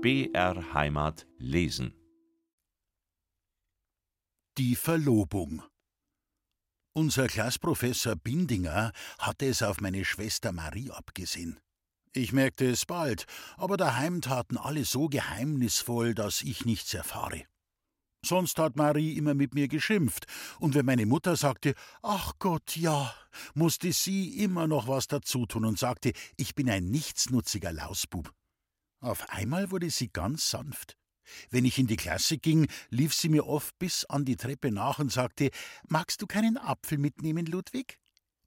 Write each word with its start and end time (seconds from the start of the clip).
BR 0.00 0.74
Heimat 0.74 1.26
lesen. 1.38 1.92
Die 4.56 4.76
Verlobung. 4.76 5.64
Unser 6.92 7.26
Klassprofessor 7.26 8.14
Bindinger 8.14 8.92
hatte 9.18 9.46
es 9.46 9.60
auf 9.60 9.80
meine 9.80 10.04
Schwester 10.04 10.52
Marie 10.52 10.92
abgesehen. 10.92 11.58
Ich 12.12 12.32
merkte 12.32 12.70
es 12.70 12.86
bald, 12.86 13.24
aber 13.56 13.76
daheim 13.76 14.20
taten 14.20 14.56
alle 14.56 14.84
so 14.84 15.08
geheimnisvoll, 15.08 16.14
dass 16.14 16.42
ich 16.42 16.64
nichts 16.64 16.94
erfahre. 16.94 17.42
Sonst 18.24 18.56
hat 18.60 18.76
Marie 18.76 19.16
immer 19.16 19.34
mit 19.34 19.54
mir 19.54 19.66
geschimpft, 19.66 20.26
und 20.60 20.76
wenn 20.76 20.86
meine 20.86 21.06
Mutter 21.06 21.34
sagte, 21.34 21.74
ach 22.02 22.34
Gott, 22.38 22.76
ja, 22.76 23.12
musste 23.54 23.92
sie 23.92 24.44
immer 24.44 24.68
noch 24.68 24.86
was 24.86 25.08
dazutun 25.08 25.64
und 25.64 25.76
sagte, 25.76 26.12
ich 26.36 26.54
bin 26.54 26.70
ein 26.70 26.88
nichtsnutziger 26.88 27.72
Lausbub. 27.72 28.32
Auf 29.00 29.28
einmal 29.30 29.70
wurde 29.70 29.90
sie 29.90 30.08
ganz 30.08 30.50
sanft. 30.50 30.96
Wenn 31.50 31.64
ich 31.64 31.78
in 31.78 31.86
die 31.86 31.96
Klasse 31.96 32.38
ging, 32.38 32.68
lief 32.90 33.14
sie 33.14 33.28
mir 33.28 33.46
oft 33.46 33.78
bis 33.78 34.04
an 34.04 34.24
die 34.24 34.36
Treppe 34.36 34.72
nach 34.72 34.98
und 34.98 35.12
sagte, 35.12 35.50
magst 35.86 36.22
du 36.22 36.26
keinen 36.26 36.56
Apfel 36.56 36.98
mitnehmen, 36.98 37.46
Ludwig? 37.46 37.98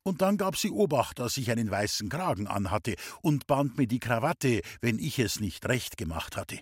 Und 0.04 0.22
dann 0.22 0.38
gab 0.38 0.58
sie 0.58 0.72
Obacht, 0.72 1.20
dass 1.20 1.38
ich 1.38 1.52
einen 1.52 1.70
weißen 1.70 2.10
Kragen 2.10 2.48
anhatte 2.48 2.96
und 3.22 3.46
band 3.46 3.78
mir 3.78 3.88
die 3.88 4.00
Krawatte, 4.00 4.62
wenn 4.82 4.98
ich 4.98 5.20
es 5.20 5.40
nicht 5.40 5.66
recht 5.68 5.96
gemacht 5.96 6.38
hatte. 6.38 6.60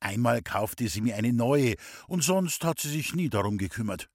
Einmal 0.00 0.42
kaufte 0.42 0.88
sie 0.88 1.00
mir 1.00 1.16
eine 1.16 1.32
neue, 1.32 1.76
und 2.08 2.22
sonst 2.22 2.64
hat 2.64 2.80
sie 2.80 2.90
sich 2.90 3.14
nie 3.14 3.28
darum 3.28 3.56
gekümmert. 3.56 4.08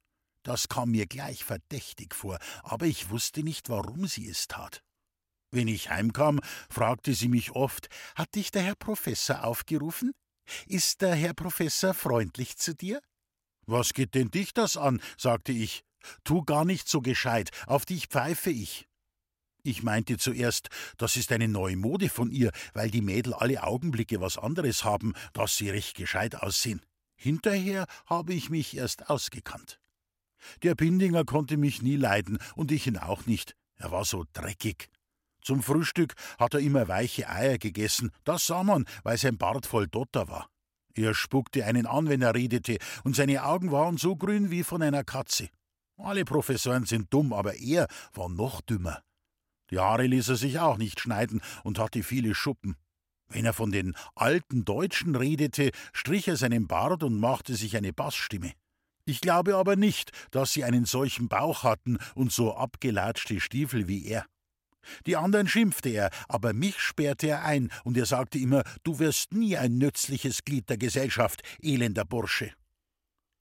Das 0.43 0.67
kam 0.67 0.91
mir 0.91 1.05
gleich 1.05 1.43
verdächtig 1.43 2.13
vor, 2.13 2.39
aber 2.63 2.87
ich 2.87 3.09
wusste 3.09 3.41
nicht, 3.41 3.69
warum 3.69 4.07
sie 4.07 4.27
es 4.27 4.47
tat. 4.47 4.83
Wenn 5.51 5.67
ich 5.67 5.89
heimkam, 5.89 6.39
fragte 6.69 7.13
sie 7.13 7.27
mich 7.27 7.51
oft, 7.51 7.89
hat 8.15 8.35
dich 8.35 8.51
der 8.51 8.63
Herr 8.63 8.75
Professor 8.75 9.43
aufgerufen? 9.43 10.13
Ist 10.65 11.01
der 11.01 11.13
Herr 11.15 11.33
Professor 11.33 11.93
freundlich 11.93 12.57
zu 12.57 12.73
dir? 12.73 13.01
Was 13.65 13.93
geht 13.93 14.15
denn 14.15 14.31
dich 14.31 14.53
das 14.53 14.77
an? 14.77 15.01
sagte 15.17 15.51
ich. 15.51 15.83
Tu 16.23 16.43
gar 16.43 16.65
nicht 16.65 16.87
so 16.87 17.01
gescheit, 17.01 17.51
auf 17.67 17.85
dich 17.85 18.07
pfeife 18.07 18.49
ich. 18.49 18.87
Ich 19.63 19.83
meinte 19.83 20.17
zuerst, 20.17 20.69
das 20.97 21.15
ist 21.15 21.31
eine 21.31 21.47
neue 21.47 21.77
Mode 21.77 22.09
von 22.09 22.31
ihr, 22.31 22.51
weil 22.73 22.89
die 22.89 23.01
Mädel 23.01 23.33
alle 23.33 23.61
Augenblicke 23.61 24.19
was 24.19 24.37
anderes 24.37 24.83
haben, 24.83 25.13
dass 25.33 25.57
sie 25.57 25.69
recht 25.69 25.95
gescheit 25.95 26.35
aussehen. 26.35 26.81
Hinterher 27.15 27.85
habe 28.07 28.33
ich 28.33 28.49
mich 28.49 28.75
erst 28.75 29.09
ausgekannt. 29.09 29.79
Der 30.63 30.73
Bindinger 30.73 31.23
konnte 31.23 31.57
mich 31.57 31.83
nie 31.83 31.97
leiden 31.97 32.39
und 32.55 32.71
ich 32.71 32.87
ihn 32.87 32.97
auch 32.97 33.27
nicht. 33.27 33.55
Er 33.75 33.91
war 33.91 34.05
so 34.05 34.25
dreckig. 34.33 34.89
Zum 35.41 35.63
Frühstück 35.63 36.13
hat 36.39 36.53
er 36.53 36.59
immer 36.59 36.87
weiche 36.87 37.29
Eier 37.29 37.57
gegessen, 37.57 38.11
das 38.23 38.45
sah 38.45 38.63
man, 38.63 38.85
weil 39.03 39.17
sein 39.17 39.37
Bart 39.37 39.65
voll 39.65 39.87
Dotter 39.87 40.27
war. 40.27 40.49
Er 40.93 41.13
spuckte 41.13 41.65
einen 41.65 41.85
an, 41.85 42.09
wenn 42.09 42.21
er 42.21 42.35
redete, 42.35 42.77
und 43.03 43.15
seine 43.15 43.43
Augen 43.43 43.71
waren 43.71 43.97
so 43.97 44.15
grün 44.15 44.51
wie 44.51 44.63
von 44.63 44.81
einer 44.81 45.03
Katze. 45.03 45.49
Alle 45.97 46.25
Professoren 46.25 46.85
sind 46.85 47.13
dumm, 47.13 47.33
aber 47.33 47.55
er 47.55 47.87
war 48.13 48.29
noch 48.29 48.61
dümmer. 48.61 49.01
Die 49.69 49.79
Haare 49.79 50.05
ließ 50.05 50.29
er 50.29 50.35
sich 50.35 50.59
auch 50.59 50.77
nicht 50.77 50.99
schneiden 50.99 51.41
und 51.63 51.79
hatte 51.79 52.03
viele 52.03 52.35
Schuppen. 52.35 52.75
Wenn 53.29 53.45
er 53.45 53.53
von 53.53 53.71
den 53.71 53.95
alten 54.15 54.65
Deutschen 54.65 55.15
redete, 55.15 55.71
strich 55.93 56.27
er 56.27 56.35
seinen 56.35 56.67
Bart 56.67 57.03
und 57.03 57.19
machte 57.19 57.55
sich 57.55 57.77
eine 57.77 57.93
Bassstimme. 57.93 58.51
Ich 59.05 59.21
glaube 59.21 59.55
aber 59.55 59.77
nicht, 59.77 60.11
dass 60.31 60.51
sie 60.51 60.65
einen 60.65 60.85
solchen 60.85 61.29
Bauch 61.29 61.63
hatten 61.63 61.97
und 62.13 62.31
so 62.31 62.55
abgelatschte 62.55 63.39
Stiefel 63.39 63.87
wie 63.87 64.05
er. 64.05 64.25
Die 65.05 65.15
anderen 65.15 65.47
schimpfte 65.47 65.89
er, 65.89 66.09
aber 66.27 66.53
mich 66.53 66.79
sperrte 66.79 67.27
er 67.27 67.43
ein, 67.43 67.69
und 67.83 67.97
er 67.97 68.05
sagte 68.05 68.39
immer, 68.39 68.63
du 68.83 68.99
wirst 68.99 69.33
nie 69.33 69.57
ein 69.57 69.77
nützliches 69.77 70.43
Glied 70.43 70.69
der 70.69 70.77
Gesellschaft, 70.77 71.41
elender 71.61 72.05
Bursche. 72.05 72.51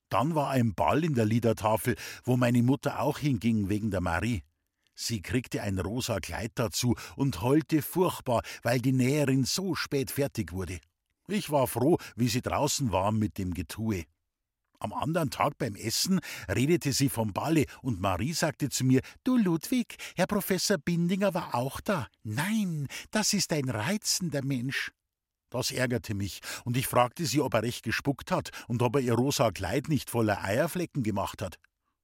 Dann 0.08 0.34
war 0.34 0.50
ein 0.50 0.74
Ball 0.74 1.04
in 1.04 1.14
der 1.14 1.24
Liedertafel, 1.24 1.96
wo 2.24 2.36
meine 2.36 2.62
Mutter 2.62 3.00
auch 3.00 3.18
hinging 3.18 3.68
wegen 3.68 3.90
der 3.90 4.00
Marie. 4.00 4.42
Sie 4.94 5.22
kriegte 5.22 5.62
ein 5.62 5.78
rosa 5.78 6.20
Kleid 6.20 6.52
dazu 6.56 6.94
und 7.16 7.40
heulte 7.40 7.80
furchtbar, 7.80 8.42
weil 8.62 8.80
die 8.80 8.92
Näherin 8.92 9.44
so 9.44 9.74
spät 9.74 10.10
fertig 10.10 10.52
wurde. 10.52 10.78
Ich 11.26 11.50
war 11.50 11.68
froh, 11.68 11.96
wie 12.16 12.28
sie 12.28 12.42
draußen 12.42 12.92
war 12.92 13.12
mit 13.12 13.38
dem 13.38 13.54
Getue. 13.54 14.04
Am 14.82 14.94
anderen 14.94 15.30
Tag 15.30 15.58
beim 15.58 15.76
Essen 15.76 16.20
redete 16.48 16.94
sie 16.94 17.10
vom 17.10 17.34
Balle 17.34 17.66
und 17.82 18.00
Marie 18.00 18.32
sagte 18.32 18.70
zu 18.70 18.84
mir: 18.84 19.02
Du 19.24 19.36
Ludwig, 19.36 19.96
Herr 20.16 20.26
Professor 20.26 20.78
Bindinger 20.78 21.34
war 21.34 21.54
auch 21.54 21.82
da. 21.82 22.08
Nein, 22.22 22.88
das 23.10 23.34
ist 23.34 23.52
ein 23.52 23.68
reizender 23.68 24.42
Mensch. 24.42 24.90
Das 25.50 25.70
ärgerte 25.70 26.14
mich, 26.14 26.40
und 26.64 26.78
ich 26.78 26.86
fragte 26.86 27.26
sie, 27.26 27.42
ob 27.42 27.52
er 27.54 27.62
recht 27.62 27.82
gespuckt 27.82 28.30
hat 28.30 28.50
und 28.68 28.80
ob 28.82 28.96
er 28.96 29.02
ihr 29.02 29.14
rosa 29.14 29.50
Kleid 29.50 29.88
nicht 29.88 30.08
voller 30.08 30.42
Eierflecken 30.42 31.02
gemacht 31.02 31.42
hat. 31.42 31.58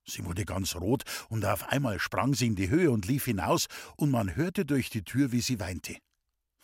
Sie 0.04 0.24
wurde 0.26 0.44
ganz 0.44 0.76
rot, 0.76 1.04
und 1.30 1.46
auf 1.46 1.68
einmal 1.68 1.98
sprang 1.98 2.34
sie 2.34 2.46
in 2.46 2.56
die 2.56 2.68
Höhe 2.68 2.90
und 2.90 3.06
lief 3.06 3.24
hinaus, 3.24 3.66
und 3.96 4.10
man 4.10 4.36
hörte 4.36 4.66
durch 4.66 4.90
die 4.90 5.02
Tür, 5.02 5.32
wie 5.32 5.40
sie 5.40 5.60
weinte. 5.60 5.96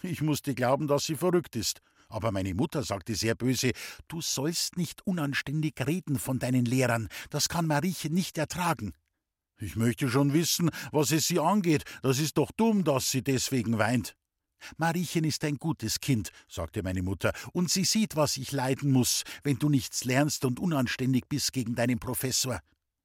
Ich 0.03 0.21
musste 0.21 0.55
glauben, 0.55 0.89
dass 0.89 1.06
sie 1.06 1.17
verrückt 1.17 1.56
ist, 1.56 1.81
aber 2.12 2.33
meine 2.33 2.55
Mutter 2.55 2.83
sagte 2.83 3.15
sehr 3.15 3.34
böse 3.34 3.73
Du 4.09 4.21
sollst 4.21 4.77
nicht 4.77 5.06
unanständig 5.06 5.75
reden 5.87 6.19
von 6.19 6.39
deinen 6.39 6.65
Lehrern, 6.65 7.09
das 7.31 7.49
kann 7.49 7.67
Mariechen 7.67 8.12
nicht 8.12 8.39
ertragen. 8.39 8.93
Ich 9.59 9.77
möchte 9.77 10.09
schon 10.09 10.33
wissen, 10.33 10.71
was 10.91 11.12
es 11.12 11.27
sie 11.27 11.39
angeht, 11.39 11.84
das 12.03 12.19
ist 12.19 12.37
doch 12.39 12.51
dumm, 12.51 12.84
dass 12.84 13.11
sie 13.11 13.22
deswegen 13.22 13.78
weint. 13.78 14.17
Mariechen 14.77 15.25
ist 15.25 15.45
ein 15.45 15.56
gutes 15.56 16.01
Kind, 16.01 16.31
sagte 16.49 16.83
meine 16.83 17.03
Mutter, 17.03 17.33
und 17.53 17.71
sie 17.71 17.84
sieht, 17.84 18.17
was 18.17 18.37
ich 18.37 18.53
leiden 18.53 18.93
muss, 18.93 19.25
wenn 19.43 19.59
du 19.59 19.69
nichts 19.69 20.05
lernst 20.05 20.45
und 20.45 20.61
unanständig 20.61 21.28
bist 21.28 21.53
gegen 21.53 21.75
deinen 21.75 21.99
Professor. 21.99 22.61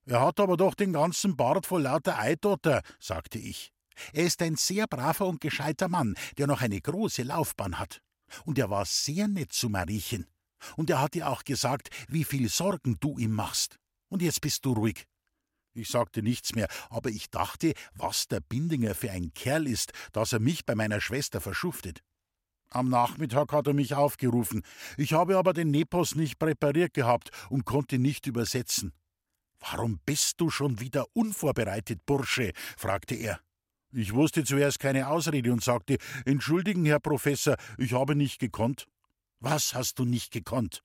Er 0.06 0.22
hat 0.22 0.40
aber 0.40 0.58
doch 0.58 0.74
den 0.74 0.94
ganzen 0.94 1.36
Bart 1.36 1.66
voll 1.66 1.84
lauter 1.84 2.20
Eidotter, 2.20 2.82
sagte 3.00 3.40
ich. 3.40 3.72
Er 4.14 4.26
ist 4.26 4.42
ein 4.42 4.56
sehr 4.56 4.88
braver 4.88 5.26
und 5.26 5.42
gescheiter 5.42 5.90
Mann, 5.90 6.16
der 6.38 6.48
noch 6.48 6.62
eine 6.62 6.80
große 6.80 7.24
Laufbahn 7.24 7.80
hat. 7.80 8.02
Und 8.46 8.58
er 8.60 8.70
war 8.70 8.86
sehr 8.86 9.28
nett 9.28 9.54
zu 9.54 9.70
Mariechen. 9.70 10.28
Und 10.76 10.90
er 10.90 11.02
hat 11.02 11.16
ihr 11.16 11.30
auch 11.30 11.44
gesagt, 11.44 11.90
wie 12.08 12.24
viel 12.24 12.50
Sorgen 12.50 12.98
du 13.00 13.18
ihm 13.18 13.32
machst. 13.32 13.78
Und 14.10 14.22
jetzt 14.22 14.42
bist 14.42 14.66
du 14.66 14.74
ruhig. 14.74 15.06
Ich 15.74 15.90
sagte 15.90 16.24
nichts 16.24 16.56
mehr, 16.56 16.68
aber 16.90 17.10
ich 17.10 17.30
dachte, 17.30 17.74
was 17.94 18.28
der 18.28 18.40
Bindinger 18.40 18.96
für 18.96 19.12
ein 19.12 19.34
Kerl 19.34 19.68
ist, 19.68 19.92
dass 20.12 20.34
er 20.34 20.40
mich 20.40 20.66
bei 20.66 20.74
meiner 20.74 21.00
Schwester 21.00 21.40
verschuftet. 21.40 22.02
Am 22.70 22.90
Nachmittag 22.90 23.54
hat 23.54 23.68
er 23.68 23.74
mich 23.74 23.94
aufgerufen. 23.94 24.64
Ich 24.98 25.14
habe 25.14 25.38
aber 25.38 25.54
den 25.54 25.72
Nepos 25.72 26.16
nicht 26.16 26.40
präpariert 26.40 26.94
gehabt 26.94 27.30
und 27.50 27.66
konnte 27.66 28.00
nicht 28.00 28.28
übersetzen. 28.28 28.94
Warum 29.60 30.00
bist 30.06 30.42
du 30.42 30.50
schon 30.50 30.80
wieder 30.80 31.06
unvorbereitet, 31.14 32.06
Bursche? 32.06 32.52
fragte 32.76 33.16
er. 33.16 33.40
Ich 33.94 34.14
wusste 34.14 34.44
zuerst 34.44 34.80
keine 34.80 35.08
Ausrede 35.08 35.52
und 35.52 35.64
sagte 35.64 35.98
Entschuldigen, 36.26 36.86
Herr 36.86 37.00
Professor, 37.00 37.56
ich 37.78 37.94
habe 37.94 38.16
nicht 38.16 38.40
gekonnt. 38.40 38.88
Was 39.40 39.74
hast 39.74 40.00
du 40.00 40.06
nicht 40.06 40.32
gekonnt? 40.32 40.84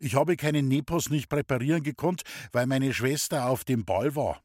Ich 0.00 0.14
habe 0.14 0.36
keinen 0.36 0.68
Nepos 0.68 1.08
nicht 1.08 1.28
präparieren 1.28 1.82
gekonnt, 1.82 2.22
weil 2.52 2.66
meine 2.66 2.92
Schwester 2.92 3.46
auf 3.46 3.64
dem 3.64 3.84
Ball 3.84 4.14
war. 4.14 4.42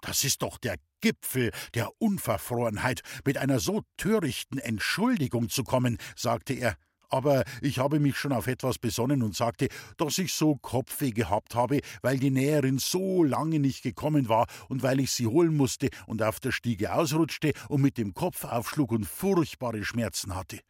Das 0.00 0.24
ist 0.24 0.42
doch 0.42 0.56
der 0.56 0.76
Gipfel 1.02 1.50
der 1.74 1.90
Unverfrorenheit, 1.98 3.02
mit 3.24 3.36
einer 3.36 3.60
so 3.60 3.82
törichten 3.96 4.58
Entschuldigung 4.58 5.50
zu 5.50 5.62
kommen, 5.62 5.98
sagte 6.16 6.54
er 6.54 6.76
aber 7.10 7.44
ich 7.60 7.78
habe 7.78 8.00
mich 8.00 8.16
schon 8.16 8.32
auf 8.32 8.46
etwas 8.46 8.78
besonnen 8.78 9.22
und 9.22 9.36
sagte, 9.36 9.68
dass 9.96 10.18
ich 10.18 10.32
so 10.32 10.56
Kopfweh 10.56 11.10
gehabt 11.10 11.54
habe, 11.54 11.80
weil 12.02 12.18
die 12.18 12.30
Näherin 12.30 12.78
so 12.78 13.24
lange 13.24 13.58
nicht 13.58 13.82
gekommen 13.82 14.28
war 14.28 14.46
und 14.68 14.82
weil 14.82 15.00
ich 15.00 15.10
sie 15.10 15.26
holen 15.26 15.56
musste 15.56 15.90
und 16.06 16.22
auf 16.22 16.40
der 16.40 16.52
Stiege 16.52 16.94
ausrutschte 16.94 17.52
und 17.68 17.82
mit 17.82 17.98
dem 17.98 18.14
Kopf 18.14 18.44
aufschlug 18.44 18.92
und 18.92 19.06
furchtbare 19.06 19.84
Schmerzen 19.84 20.34
hatte. 20.34 20.60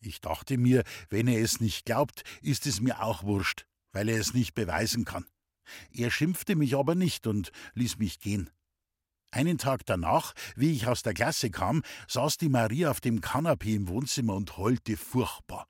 Ich 0.00 0.20
dachte 0.20 0.58
mir, 0.58 0.84
wenn 1.08 1.28
er 1.28 1.40
es 1.40 1.60
nicht 1.60 1.86
glaubt, 1.86 2.24
ist 2.42 2.66
es 2.66 2.80
mir 2.80 3.02
auch 3.02 3.24
wurscht, 3.24 3.66
weil 3.92 4.08
er 4.08 4.20
es 4.20 4.34
nicht 4.34 4.54
beweisen 4.54 5.04
kann. 5.04 5.24
Er 5.90 6.10
schimpfte 6.10 6.56
mich 6.56 6.76
aber 6.76 6.94
nicht 6.94 7.26
und 7.26 7.50
ließ 7.74 7.98
mich 7.98 8.20
gehen. 8.20 8.50
Einen 9.34 9.58
Tag 9.58 9.84
danach, 9.84 10.32
wie 10.54 10.70
ich 10.70 10.86
aus 10.86 11.02
der 11.02 11.12
Klasse 11.12 11.50
kam, 11.50 11.82
saß 12.06 12.36
die 12.36 12.48
Marie 12.48 12.86
auf 12.86 13.00
dem 13.00 13.20
Kanapee 13.20 13.74
im 13.74 13.88
Wohnzimmer 13.88 14.36
und 14.36 14.58
heulte 14.58 14.96
furchtbar. 14.96 15.66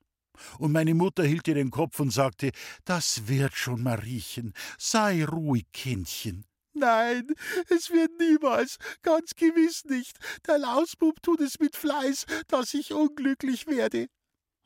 Und 0.59 0.71
meine 0.71 0.93
Mutter 0.93 1.23
hielt 1.23 1.47
ihr 1.47 1.55
den 1.55 1.71
Kopf 1.71 1.99
und 1.99 2.11
sagte, 2.11 2.51
das 2.83 3.27
wird 3.27 3.55
schon, 3.55 3.81
Mariechen, 3.81 4.53
sei 4.77 5.25
ruhig, 5.25 5.65
Kindchen. 5.73 6.45
Nein, 6.73 7.33
es 7.69 7.89
wird 7.89 8.11
niemals, 8.19 8.77
ganz 9.01 9.31
gewiss 9.33 9.83
nicht. 9.85 10.15
Der 10.45 10.59
Lausbub 10.59 11.23
tut 11.23 11.41
es 11.41 11.59
mit 11.59 11.75
Fleiß, 11.75 12.25
dass 12.47 12.71
ich 12.75 12.93
unglücklich 12.93 13.65
werde. 13.65 14.05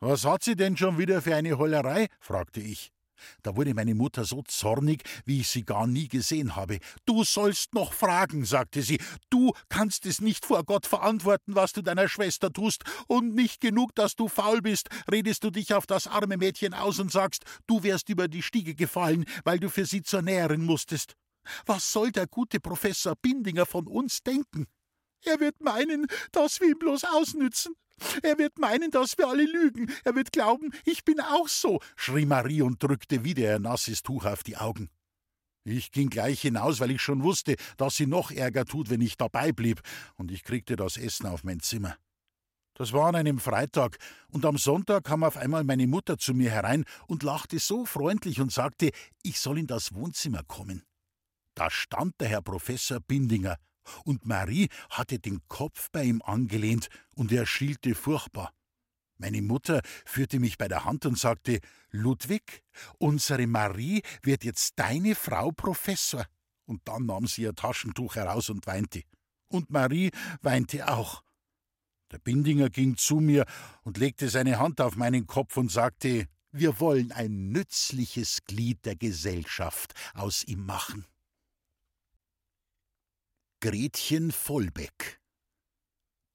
Was 0.01 0.25
hat 0.25 0.43
sie 0.43 0.57
denn 0.57 0.75
schon 0.75 0.97
wieder 0.97 1.21
für 1.21 1.35
eine 1.35 1.57
Hollerei? 1.57 2.07
fragte 2.19 2.59
ich. 2.59 2.91
Da 3.43 3.55
wurde 3.55 3.73
meine 3.73 3.95
Mutter 3.95 4.25
so 4.25 4.41
zornig, 4.43 5.03
wie 5.25 5.41
ich 5.41 5.49
sie 5.49 5.63
gar 5.63 5.87
nie 5.87 6.07
gesehen 6.07 6.55
habe. 6.55 6.79
Du 7.05 7.23
sollst 7.23 7.73
noch 7.73 7.93
fragen, 7.93 8.45
sagte 8.45 8.81
sie. 8.81 8.99
Du 9.29 9.53
kannst 9.69 10.05
es 10.05 10.21
nicht 10.21 10.45
vor 10.45 10.63
Gott 10.63 10.85
verantworten, 10.85 11.55
was 11.55 11.73
du 11.73 11.81
deiner 11.81 12.07
Schwester 12.07 12.51
tust. 12.51 12.83
Und 13.07 13.35
nicht 13.35 13.61
genug, 13.61 13.95
dass 13.95 14.15
du 14.15 14.27
faul 14.27 14.61
bist, 14.61 14.89
redest 15.11 15.43
du 15.43 15.49
dich 15.49 15.73
auf 15.73 15.85
das 15.85 16.07
arme 16.07 16.37
Mädchen 16.37 16.73
aus 16.73 16.99
und 16.99 17.11
sagst, 17.11 17.43
du 17.67 17.83
wärst 17.83 18.09
über 18.09 18.27
die 18.27 18.41
Stiege 18.41 18.75
gefallen, 18.75 19.25
weil 19.43 19.59
du 19.59 19.69
für 19.69 19.85
sie 19.85 20.01
zur 20.01 20.21
Näherin 20.21 20.65
musstest. 20.65 21.13
Was 21.65 21.91
soll 21.91 22.11
der 22.11 22.27
gute 22.27 22.59
Professor 22.59 23.15
Bindinger 23.15 23.65
von 23.65 23.87
uns 23.87 24.21
denken? 24.21 24.67
Er 25.25 25.39
wird 25.39 25.61
meinen, 25.61 26.07
dass 26.31 26.59
wir 26.59 26.69
ihn 26.69 26.79
bloß 26.79 27.03
ausnützen. 27.05 27.73
Er 28.23 28.37
wird 28.37 28.57
meinen, 28.59 28.91
dass 28.91 29.17
wir 29.17 29.27
alle 29.27 29.43
lügen. 29.43 29.91
Er 30.03 30.15
wird 30.15 30.31
glauben, 30.31 30.71
ich 30.85 31.03
bin 31.03 31.19
auch 31.19 31.47
so, 31.47 31.79
schrie 31.95 32.25
Marie 32.25 32.61
und 32.61 32.81
drückte 32.81 33.23
wieder 33.23 33.43
ihr 33.43 33.59
nasses 33.59 34.03
Tuch 34.03 34.25
auf 34.25 34.43
die 34.43 34.57
Augen. 34.57 34.89
Ich 35.65 35.91
ging 35.91 36.09
gleich 36.09 36.41
hinaus, 36.41 36.79
weil 36.79 36.91
ich 36.91 37.01
schon 37.01 37.23
wusste, 37.23 37.55
dass 37.77 37.95
sie 37.95 38.07
noch 38.07 38.31
Ärger 38.31 38.65
tut, 38.65 38.89
wenn 38.89 39.01
ich 39.01 39.17
dabei 39.17 39.51
blieb, 39.51 39.81
und 40.15 40.31
ich 40.31 40.43
kriegte 40.43 40.75
das 40.75 40.97
Essen 40.97 41.25
auf 41.25 41.43
mein 41.43 41.59
Zimmer. 41.59 41.97
Das 42.73 42.93
war 42.93 43.09
an 43.09 43.15
einem 43.17 43.39
Freitag, 43.39 43.97
und 44.29 44.45
am 44.45 44.57
Sonntag 44.57 45.03
kam 45.03 45.23
auf 45.23 45.35
einmal 45.35 45.65
meine 45.65 45.85
Mutter 45.85 46.17
zu 46.17 46.33
mir 46.33 46.49
herein 46.49 46.85
und 47.07 47.23
lachte 47.23 47.59
so 47.59 47.85
freundlich 47.85 48.39
und 48.39 48.53
sagte, 48.53 48.91
ich 49.21 49.39
soll 49.39 49.59
in 49.59 49.67
das 49.67 49.93
Wohnzimmer 49.93 50.43
kommen. 50.47 50.83
Da 51.55 51.69
stand 51.69 52.15
der 52.21 52.29
Herr 52.29 52.41
Professor 52.41 53.01
Bindinger, 53.01 53.57
und 54.03 54.25
Marie 54.25 54.69
hatte 54.89 55.19
den 55.19 55.41
Kopf 55.47 55.89
bei 55.91 56.03
ihm 56.03 56.21
angelehnt, 56.21 56.89
und 57.15 57.31
er 57.31 57.45
schielte 57.45 57.95
furchtbar. 57.95 58.53
Meine 59.17 59.41
Mutter 59.41 59.81
führte 60.05 60.39
mich 60.39 60.57
bei 60.57 60.69
der 60.69 60.85
Hand 60.85 61.05
und 61.05 61.19
sagte 61.19 61.59
Ludwig, 61.91 62.63
unsere 62.99 63.47
Marie 63.47 64.01
wird 64.23 64.45
jetzt 64.45 64.79
deine 64.79 65.13
Frau 65.13 65.51
Professor. 65.51 66.25
Und 66.65 66.81
dann 66.85 67.05
nahm 67.05 67.27
sie 67.27 67.41
ihr 67.41 67.53
Taschentuch 67.53 68.15
heraus 68.15 68.49
und 68.49 68.65
weinte. 68.65 69.01
Und 69.49 69.71
Marie 69.71 70.11
weinte 70.41 70.87
auch. 70.87 71.23
Der 72.11 72.19
Bindinger 72.19 72.69
ging 72.69 72.95
zu 72.95 73.17
mir 73.17 73.45
und 73.83 73.97
legte 73.97 74.29
seine 74.29 74.57
Hand 74.57 74.79
auf 74.79 74.95
meinen 74.95 75.27
Kopf 75.27 75.57
und 75.57 75.69
sagte 75.69 76.27
Wir 76.51 76.79
wollen 76.79 77.11
ein 77.11 77.49
nützliches 77.49 78.45
Glied 78.45 78.85
der 78.85 78.95
Gesellschaft 78.95 79.93
aus 80.13 80.43
ihm 80.43 80.65
machen. 80.65 81.05
Gretchen 83.61 84.31
Vollbeck. 84.31 85.19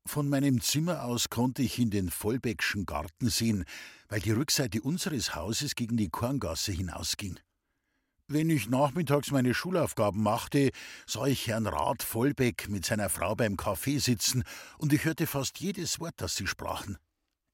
Von 0.06 0.29
meinem 0.29 0.61
Zimmer 0.61 1.05
aus 1.05 1.31
konnte 1.31 1.62
ich 1.62 1.79
in 1.79 1.88
den 1.88 2.11
Vollbeckschen 2.11 2.85
Garten 2.85 3.31
sehen, 3.31 3.65
weil 4.09 4.21
die 4.21 4.32
Rückseite 4.32 4.82
unseres 4.82 5.35
Hauses 5.35 5.75
gegen 5.75 5.97
die 5.97 6.11
Korngasse 6.11 6.73
hinausging. 6.73 7.41
Wenn 8.29 8.50
ich 8.50 8.69
nachmittags 8.69 9.31
meine 9.31 9.55
Schulaufgaben 9.55 10.23
machte, 10.23 10.71
sah 11.06 11.25
ich 11.25 11.47
Herrn 11.47 11.67
Rat 11.67 12.03
Vollbeck 12.03 12.69
mit 12.69 12.85
seiner 12.85 13.09
Frau 13.09 13.35
beim 13.35 13.56
Kaffee 13.56 13.97
sitzen, 14.00 14.44
und 14.77 14.93
ich 14.93 15.06
hörte 15.06 15.27
fast 15.27 15.59
jedes 15.61 16.00
Wort, 16.00 16.17
das 16.19 16.37
sie 16.37 16.47
sprachen. 16.47 16.99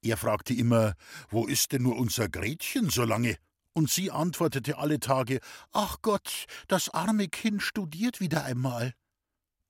Er 0.02 0.16
fragte 0.16 0.52
immer, 0.52 0.94
wo 1.28 1.46
ist 1.46 1.70
denn 1.70 1.84
nur 1.84 1.96
unser 1.96 2.28
Gretchen 2.28 2.90
so 2.90 3.05
lange? 3.05 3.37
Und 3.73 3.88
sie 3.88 4.11
antwortete 4.11 4.78
alle 4.78 4.99
Tage, 4.99 5.38
Ach 5.70 5.99
Gott, 6.02 6.46
das 6.66 6.88
arme 6.88 7.28
Kind 7.28 7.62
studiert 7.62 8.19
wieder 8.19 8.43
einmal. 8.43 8.94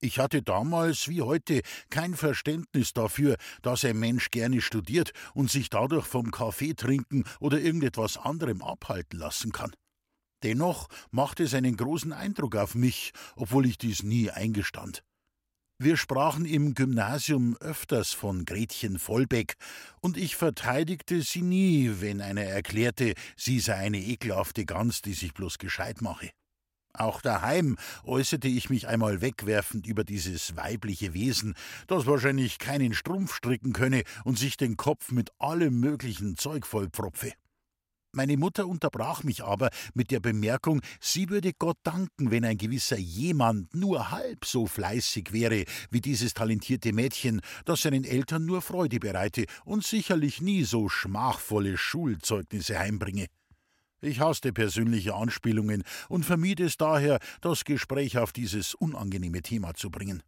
Ich 0.03 0.19
hatte 0.19 0.43
damals 0.43 1.09
wie 1.09 1.21
heute 1.21 1.61
kein 1.91 2.15
Verständnis 2.15 2.95
dafür, 2.95 3.37
dass 3.61 3.85
ein 3.85 3.99
Mensch 3.99 4.31
gerne 4.31 4.63
studiert 4.63 5.13
und 5.35 5.51
sich 5.51 5.69
dadurch 5.69 6.07
vom 6.07 6.31
Kaffee 6.31 6.73
trinken 6.73 7.25
oder 7.39 7.61
irgendetwas 7.61 8.17
anderem 8.17 8.63
abhalten 8.63 9.19
lassen 9.19 9.53
kann. 9.53 9.73
Dennoch 10.43 10.89
machte 11.11 11.43
es 11.43 11.53
einen 11.53 11.77
großen 11.77 12.15
Eindruck 12.15 12.57
auf 12.57 12.75
mich, 12.75 13.13
obwohl 13.37 13.67
ich 13.67 13.77
dies 13.77 14.03
nie 14.03 14.31
eingestand. 14.31 15.03
Wir 15.79 15.99
sprachen 15.99 16.47
im 16.47 16.75
Gymnasium 16.75 17.57
öfters 17.59 18.13
von 18.13 18.45
Gretchen 18.47 18.99
Vollbeck, 18.99 19.55
und 20.01 20.17
ich 20.17 20.37
verteidigte 20.37 21.23
sie 21.23 21.43
nie, 21.43 21.91
wenn 22.01 22.21
einer 22.21 22.45
erklärte, 22.45 23.15
sie 23.37 23.61
sei 23.61 23.77
eine 23.77 23.99
ekelhafte 23.99 24.65
Gans, 24.65 25.03
die 25.03 25.15
sich 25.15 25.35
bloß 25.35 25.59
gescheit 25.59 26.01
mache. 26.03 26.31
Auch 26.93 27.21
daheim 27.21 27.77
äußerte 28.05 28.49
ich 28.49 28.69
mich 28.69 28.89
einmal 28.89 29.21
wegwerfend 29.21 29.87
über 29.87 30.05
dieses 30.05 30.57
weibliche 30.57 31.15
Wesen, 31.15 31.55
das 31.87 32.07
wahrscheinlich 32.07 32.59
keinen 32.59 32.95
Strumpf 32.95 33.35
stricken 33.35 33.73
könne 33.73 34.03
und 34.25 34.39
sich 34.39 34.57
den 34.57 34.77
Kopf 34.77 35.13
mit 35.13 35.31
allem 35.39 35.79
möglichen 35.79 36.37
Zeug 36.37 36.67
vollpfropfe. 36.67 37.33
Meine 38.13 38.37
Mutter 38.37 38.67
unterbrach 38.67 39.23
mich 39.23 39.45
aber 39.45 39.71
mit 39.95 40.11
der 40.11 40.19
Bemerkung, 40.19 40.81
sie 41.01 41.29
würde 41.29 41.53
Gott 41.53 41.79
danken, 41.85 42.33
wenn 42.33 42.45
ein 42.45 42.59
gewisser 42.59 42.99
jemand 42.99 43.73
nur 43.73 44.11
halb 44.11 44.45
so 44.45 44.67
fleißig 44.67 45.33
wäre 45.33 45.65
wie 45.93 46.01
dieses 46.01 46.35
talentierte 46.35 46.93
Mädchen, 46.93 47.41
das 47.67 47.83
seinen 47.83 48.03
Eltern 48.03 48.47
nur 48.47 48.63
Freude 48.63 48.99
bereite 48.99 49.45
und 49.65 49.87
sicherlich 49.87 50.41
nie 50.41 50.65
so 50.65 50.89
schmachvolle 50.89 51.79
Schulzeugnisse 51.79 52.81
heimbringe. 52.81 53.27
Ich 54.03 54.21
hasste 54.21 54.53
persönliche 54.53 55.15
Anspielungen 55.15 55.85
und 56.09 56.25
vermied 56.25 56.61
es 56.61 56.79
daher, 56.79 57.19
das 57.43 57.65
Gespräch 57.65 58.17
auf 58.17 58.33
dieses 58.33 58.75
unangenehme 58.75 59.43
Thema 59.43 59.75
zu 59.75 59.91
bringen. 59.91 60.23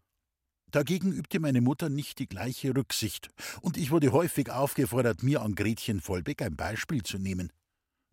Dagegen 0.71 1.13
übte 1.13 1.41
meine 1.41 1.61
Mutter 1.61 1.89
nicht 1.89 2.19
die 2.19 2.29
gleiche 2.29 2.75
Rücksicht, 2.75 3.31
und 3.61 3.77
ich 3.77 3.91
wurde 3.91 4.13
häufig 4.13 4.51
aufgefordert, 4.51 5.23
mir 5.23 5.43
an 5.43 5.55
Gretchen 5.55 6.01
Vollbeck 6.01 6.43
ein 6.43 6.57
Beispiel 6.57 7.03
zu 7.03 7.19
nehmen. 7.19 7.51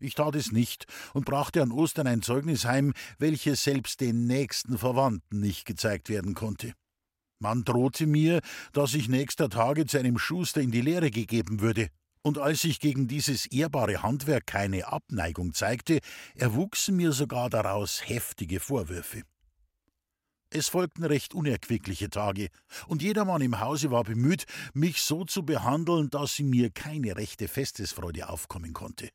Ich 0.01 0.15
tat 0.15 0.35
es 0.35 0.53
nicht 0.53 0.85
und 1.13 1.25
brachte 1.25 1.61
an 1.61 1.71
Ostern 1.71 2.07
ein 2.07 2.21
Zeugnis 2.21 2.63
heim, 2.63 2.93
welches 3.17 3.63
selbst 3.63 3.99
den 3.99 4.27
nächsten 4.27 4.77
Verwandten 4.77 5.41
nicht 5.41 5.65
gezeigt 5.65 6.07
werden 6.07 6.35
konnte. 6.35 6.73
Man 7.41 7.65
drohte 7.65 8.07
mir, 8.07 8.41
dass 8.71 8.93
ich 8.93 9.09
nächster 9.09 9.49
Tage 9.49 9.85
zu 9.85 9.97
einem 9.97 10.17
Schuster 10.17 10.61
in 10.61 10.71
die 10.71 10.81
Lehre 10.81 11.11
gegeben 11.11 11.59
würde 11.59 11.89
und 12.21 12.37
als 12.37 12.63
ich 12.63 12.79
gegen 12.79 13.07
dieses 13.07 13.45
ehrbare 13.45 14.03
Handwerk 14.03 14.47
keine 14.47 14.87
Abneigung 14.87 15.53
zeigte, 15.53 15.99
erwuchsen 16.35 16.95
mir 16.95 17.11
sogar 17.11 17.49
daraus 17.49 18.07
heftige 18.07 18.59
Vorwürfe. 18.59 19.23
Es 20.51 20.67
folgten 20.67 21.03
recht 21.03 21.35
unerquickliche 21.35 22.09
Tage, 22.09 22.49
und 22.87 23.03
jedermann 23.03 23.41
im 23.41 23.59
Hause 23.59 23.91
war 23.91 24.03
bemüht, 24.03 24.45
mich 24.73 25.01
so 25.01 25.23
zu 25.23 25.43
behandeln, 25.43 26.09
dass 26.09 26.39
mir 26.39 26.71
keine 26.71 27.15
rechte 27.15 27.47
Festesfreude 27.47 28.29
aufkommen 28.29 28.73
konnte. 28.73 29.09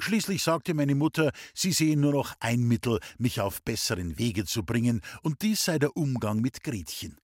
Schließlich 0.00 0.42
sagte 0.42 0.74
meine 0.74 0.94
Mutter, 0.94 1.30
sie 1.54 1.72
sehe 1.72 1.96
nur 1.96 2.12
noch 2.12 2.34
ein 2.40 2.62
Mittel, 2.62 3.00
mich 3.18 3.40
auf 3.40 3.62
besseren 3.62 4.18
Wege 4.18 4.44
zu 4.44 4.64
bringen, 4.64 5.02
und 5.22 5.42
dies 5.42 5.64
sei 5.64 5.78
der 5.78 5.96
Umgang 5.96 6.40
mit 6.40 6.64
Gretchen. 6.64 7.18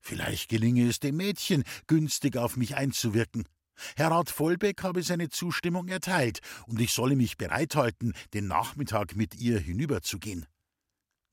Vielleicht 0.00 0.48
gelinge 0.48 0.86
es 0.88 1.00
dem 1.00 1.16
Mädchen, 1.16 1.64
günstig 1.86 2.36
auf 2.36 2.56
mich 2.56 2.76
einzuwirken. 2.76 3.44
Herr 3.96 4.10
Rat 4.10 4.30
Vollbeck 4.30 4.82
habe 4.82 5.02
seine 5.02 5.28
Zustimmung 5.28 5.88
erteilt, 5.88 6.40
und 6.66 6.80
ich 6.80 6.92
solle 6.92 7.16
mich 7.16 7.36
bereithalten, 7.36 8.14
den 8.34 8.46
Nachmittag 8.46 9.16
mit 9.16 9.34
ihr 9.34 9.58
hinüberzugehen. 9.58 10.46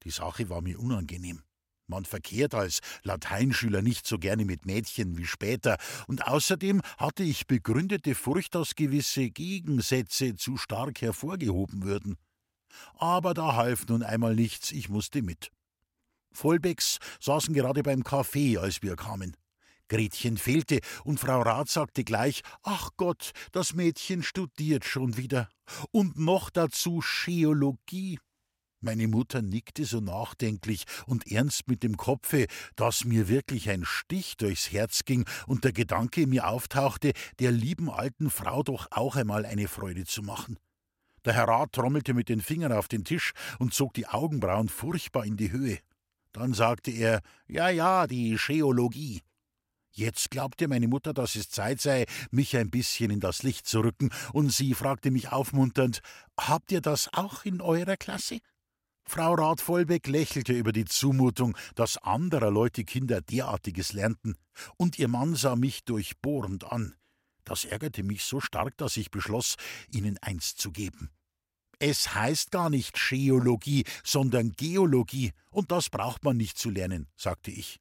Die 0.04 0.12
Sache 0.12 0.50
war 0.50 0.62
mir 0.62 0.80
unangenehm. 0.80 1.42
Man 1.88 2.06
verkehrt 2.06 2.56
als 2.56 2.80
Lateinschüler 3.04 3.82
nicht 3.82 4.08
so 4.08 4.18
gerne 4.18 4.46
mit 4.46 4.66
Mädchen 4.66 5.18
wie 5.18 5.25
später, 5.25 5.78
und 6.08 6.28
außerdem 6.28 6.82
hatte 6.98 7.24
ich 7.24 7.48
begründete 7.48 8.16
Furcht, 8.16 8.56
dass 8.56 8.75
gewisse 8.75 9.30
Gegensätze 9.30 10.36
zu 10.36 10.58
stark 10.58 11.02
hervorgehoben 11.02 11.84
würden. 11.84 12.18
Aber 12.96 13.34
da 13.34 13.56
half 13.56 13.88
nun 13.88 14.04
einmal 14.04 14.36
nichts, 14.36 14.72
ich 14.72 14.90
musste 14.90 15.22
mit. 15.22 15.52
Vollbecks 16.32 16.98
saßen 17.22 17.54
gerade 17.54 17.84
beim 17.84 18.04
Kaffee, 18.04 18.58
als 18.58 18.82
wir 18.82 18.96
kamen. 18.96 19.38
Gretchen 19.88 20.38
fehlte, 20.38 20.80
und 21.04 21.20
Frau 21.20 21.42
Rath 21.42 21.70
sagte 21.70 22.04
gleich 22.04 22.42
Ach 22.63 22.89
Gott, 22.98 23.32
das 23.51 23.74
Mädchen 23.74 24.24
studiert 24.24 24.86
schon 24.86 25.18
wieder. 25.18 25.50
Und 25.92 26.18
noch 26.18 26.50
dazu 26.50 27.01
Scheologie. 27.01 28.20
Meine 28.82 29.08
Mutter 29.08 29.42
nickte 29.42 29.84
so 29.86 30.00
nachdenklich 30.00 30.84
und 31.08 31.32
ernst 31.32 31.68
mit 31.68 31.82
dem 31.82 31.98
Kopfe, 31.98 32.46
dass 32.75 33.04
mir 33.04 33.27
wirklich 33.27 33.70
ein 33.70 33.84
Stich 33.84 34.38
durchs 34.38 34.72
Herz 34.72 35.06
ging 35.06 35.25
und 35.48 35.63
der 35.63 35.74
Gedanke 35.74 36.27
mir 36.27 36.48
auftauchte, 36.48 37.13
der 37.39 37.51
lieben 37.51 37.89
alten 37.89 38.30
Frau 38.30 38.62
doch 38.62 38.88
auch 38.92 39.15
einmal 39.15 39.46
eine 39.46 39.68
Freude 39.68 40.06
zu 40.06 40.22
machen. 40.22 40.60
Der 41.25 41.34
Herr 41.34 41.48
Rat 41.48 41.74
trommelte 41.74 42.13
mit 42.13 42.30
den 42.30 42.42
Fingern 42.42 42.72
auf 42.72 42.88
den 42.88 43.04
Tisch 43.04 43.32
und 43.58 43.74
zog 43.74 43.96
die 43.96 44.06
Augenbrauen 44.06 44.70
furchtbar 44.70 45.25
in 45.25 45.38
die 45.38 45.51
Höhe. 45.51 45.80
Dann 46.32 46.54
sagte 46.54 46.92
er 46.92 47.22
Ja, 47.48 47.70
ja, 47.70 48.06
die 48.06 48.38
Scheologie. 48.38 49.22
Jetzt 49.98 50.30
glaubte 50.30 50.68
meine 50.68 50.90
Mutter, 50.90 51.14
dass 51.14 51.36
es 51.36 51.50
Zeit 51.50 51.80
sei, 51.80 52.06
mich 52.30 52.58
ein 52.58 52.70
bisschen 52.70 53.12
in 53.12 53.22
das 53.22 53.44
Licht 53.44 53.66
zu 53.66 53.80
rücken, 53.80 54.10
und 54.34 54.52
sie 54.52 54.74
fragte 54.74 55.10
mich 55.10 55.32
aufmunternd 55.32 56.02
Habt 56.38 56.74
ihr 56.74 56.82
das 56.82 57.10
auch 57.14 57.46
in 57.46 57.62
eurer 57.62 57.96
Klasse? 57.96 58.40
Frau 59.08 59.36
Rat 59.36 59.62
Vollbeck 59.62 60.08
lächelte 60.08 60.52
über 60.52 60.74
die 60.74 60.84
Zumutung, 60.84 61.56
dass 61.75 61.96
anderer 61.96 62.52
Leute 62.52 62.84
Kinder 62.84 63.22
derartiges 63.22 63.94
lernten, 63.94 64.36
und 64.75 65.00
ihr 65.00 65.08
Mann 65.08 65.36
sah 65.36 65.56
mich 65.56 65.86
durchbohrend 65.86 66.66
an. 66.66 66.96
Das 67.46 67.64
ärgerte 67.64 68.04
mich 68.04 68.25
so 68.25 68.42
stark, 68.42 68.75
dass 68.75 68.98
ich 68.98 69.12
beschloss, 69.12 69.56
ihnen 69.90 70.18
eins 70.18 70.58
zu 70.58 70.72
geben. 70.72 71.10
Es 71.80 72.14
heißt 72.14 72.52
gar 72.52 72.70
nicht 72.70 72.98
Scheologie, 72.98 73.86
sondern 74.04 74.52
Geologie, 74.52 75.32
und 75.52 75.72
das 75.72 75.90
braucht 75.90 76.25
man 76.25 76.36
nicht 76.36 76.58
zu 76.58 76.70
lernen, 76.70 77.08
sagte 77.16 77.52
ich. 77.52 77.80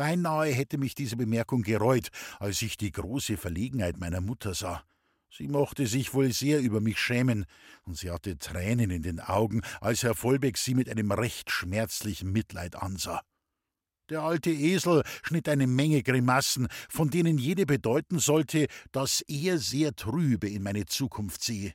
Beinahe 0.00 0.50
hätte 0.50 0.78
mich 0.78 0.94
diese 0.94 1.18
Bemerkung 1.18 1.60
gereut, 1.60 2.08
als 2.38 2.62
ich 2.62 2.78
die 2.78 2.90
große 2.90 3.36
Verlegenheit 3.36 3.98
meiner 3.98 4.22
Mutter 4.22 4.54
sah. 4.54 4.82
Sie 5.30 5.46
mochte 5.46 5.86
sich 5.86 6.14
wohl 6.14 6.32
sehr 6.32 6.62
über 6.62 6.80
mich 6.80 6.98
schämen, 6.98 7.44
und 7.82 7.98
sie 7.98 8.10
hatte 8.10 8.38
Tränen 8.38 8.90
in 8.90 9.02
den 9.02 9.20
Augen, 9.20 9.60
als 9.82 10.02
Herr 10.02 10.14
Vollbeck 10.14 10.56
sie 10.56 10.74
mit 10.74 10.88
einem 10.88 11.12
recht 11.12 11.50
schmerzlichen 11.50 12.32
Mitleid 12.32 12.76
ansah. 12.76 13.20
Der 14.08 14.22
alte 14.22 14.48
Esel 14.48 15.02
schnitt 15.22 15.50
eine 15.50 15.66
Menge 15.66 16.02
Grimassen, 16.02 16.68
von 16.88 17.10
denen 17.10 17.36
jede 17.36 17.66
bedeuten 17.66 18.20
sollte, 18.20 18.68
dass 18.92 19.20
er 19.28 19.58
sehr 19.58 19.94
trübe 19.94 20.48
in 20.48 20.62
meine 20.62 20.86
Zukunft 20.86 21.44
sehe. 21.44 21.74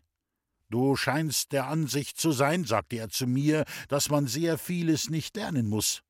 Du 0.72 0.96
scheinst 0.96 1.52
der 1.52 1.68
Ansicht 1.68 2.20
zu 2.20 2.32
sein, 2.32 2.64
sagte 2.64 2.96
er 2.96 3.10
zu 3.10 3.28
mir, 3.28 3.66
dass 3.88 4.10
man 4.10 4.26
sehr 4.26 4.58
vieles 4.58 5.12
nicht 5.12 5.36
lernen 5.36 5.70
muss. 5.70 6.02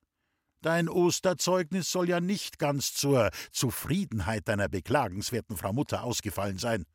Dein 0.66 0.90
Osterzeugnis 0.90 1.92
soll 1.92 2.10
ja 2.10 2.20
nicht 2.20 2.58
ganz 2.58 2.96
zur 2.96 3.30
Zufriedenheit 3.52 4.48
deiner 4.48 4.68
beklagenswerten 4.68 5.58
Frau 5.58 5.74
Mutter 5.74 6.04
ausgefallen 6.04 6.58
sein. 6.58 6.88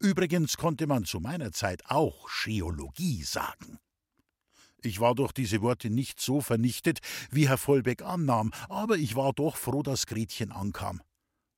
Übrigens 0.00 0.56
konnte 0.56 0.88
man 0.88 1.04
zu 1.04 1.20
meiner 1.20 1.52
Zeit 1.52 1.84
auch 1.86 2.28
Scheologie 2.28 3.22
sagen. 3.22 3.78
Ich 4.82 4.98
war 4.98 5.14
durch 5.14 5.30
diese 5.30 5.62
Worte 5.62 5.88
nicht 5.88 6.18
so 6.18 6.40
vernichtet, 6.40 6.98
wie 7.30 7.48
Herr 7.48 7.58
Vollbeck 7.58 8.02
annahm, 8.02 8.50
aber 8.68 8.96
ich 8.96 9.14
war 9.14 9.32
doch 9.32 9.54
froh, 9.54 9.84
dass 9.84 10.06
Gretchen 10.06 10.50
ankam. 10.50 11.00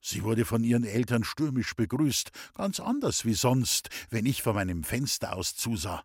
Sie 0.03 0.23
wurde 0.23 0.45
von 0.45 0.65
ihren 0.65 0.85
Eltern 0.85 1.25
stürmisch 1.25 1.75
begrüßt, 1.77 2.31
ganz 2.53 2.79
anders 2.79 3.25
wie 3.25 3.33
sonst, 3.33 3.89
wenn 4.11 4.27
ich 4.27 4.43
von 4.43 4.55
meinem 4.55 4.85
Fenster 4.85 5.35
aus 5.35 5.57
zusah. 5.57 6.05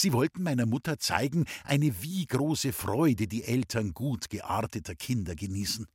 Sie 0.00 0.12
wollten 0.12 0.44
meiner 0.44 0.64
Mutter 0.64 1.00
zeigen, 1.00 1.44
eine 1.64 2.02
wie 2.02 2.24
große 2.24 2.72
Freude 2.72 3.26
die 3.26 3.42
Eltern 3.42 3.94
gut 3.94 4.30
gearteter 4.30 4.94
Kinder 4.94 5.34
genießen. 5.34 5.86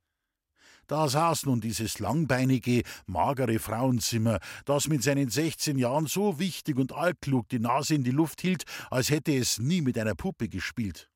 Da 0.86 1.08
saß 1.08 1.46
nun 1.46 1.62
dieses 1.62 2.00
langbeinige, 2.00 2.82
magere 3.06 3.58
Frauenzimmer, 3.58 4.40
das 4.66 4.88
mit 4.88 5.02
seinen 5.02 5.30
16 5.30 5.78
Jahren 5.78 6.06
so 6.06 6.38
wichtig 6.38 6.76
und 6.76 6.92
altklug 6.92 7.48
die 7.48 7.58
Nase 7.58 7.94
in 7.94 8.04
die 8.04 8.10
Luft 8.10 8.42
hielt, 8.42 8.64
als 8.90 9.08
hätte 9.08 9.34
es 9.34 9.58
nie 9.58 9.80
mit 9.80 9.96
einer 9.96 10.14
Puppe 10.14 10.50
gespielt. 10.50 11.08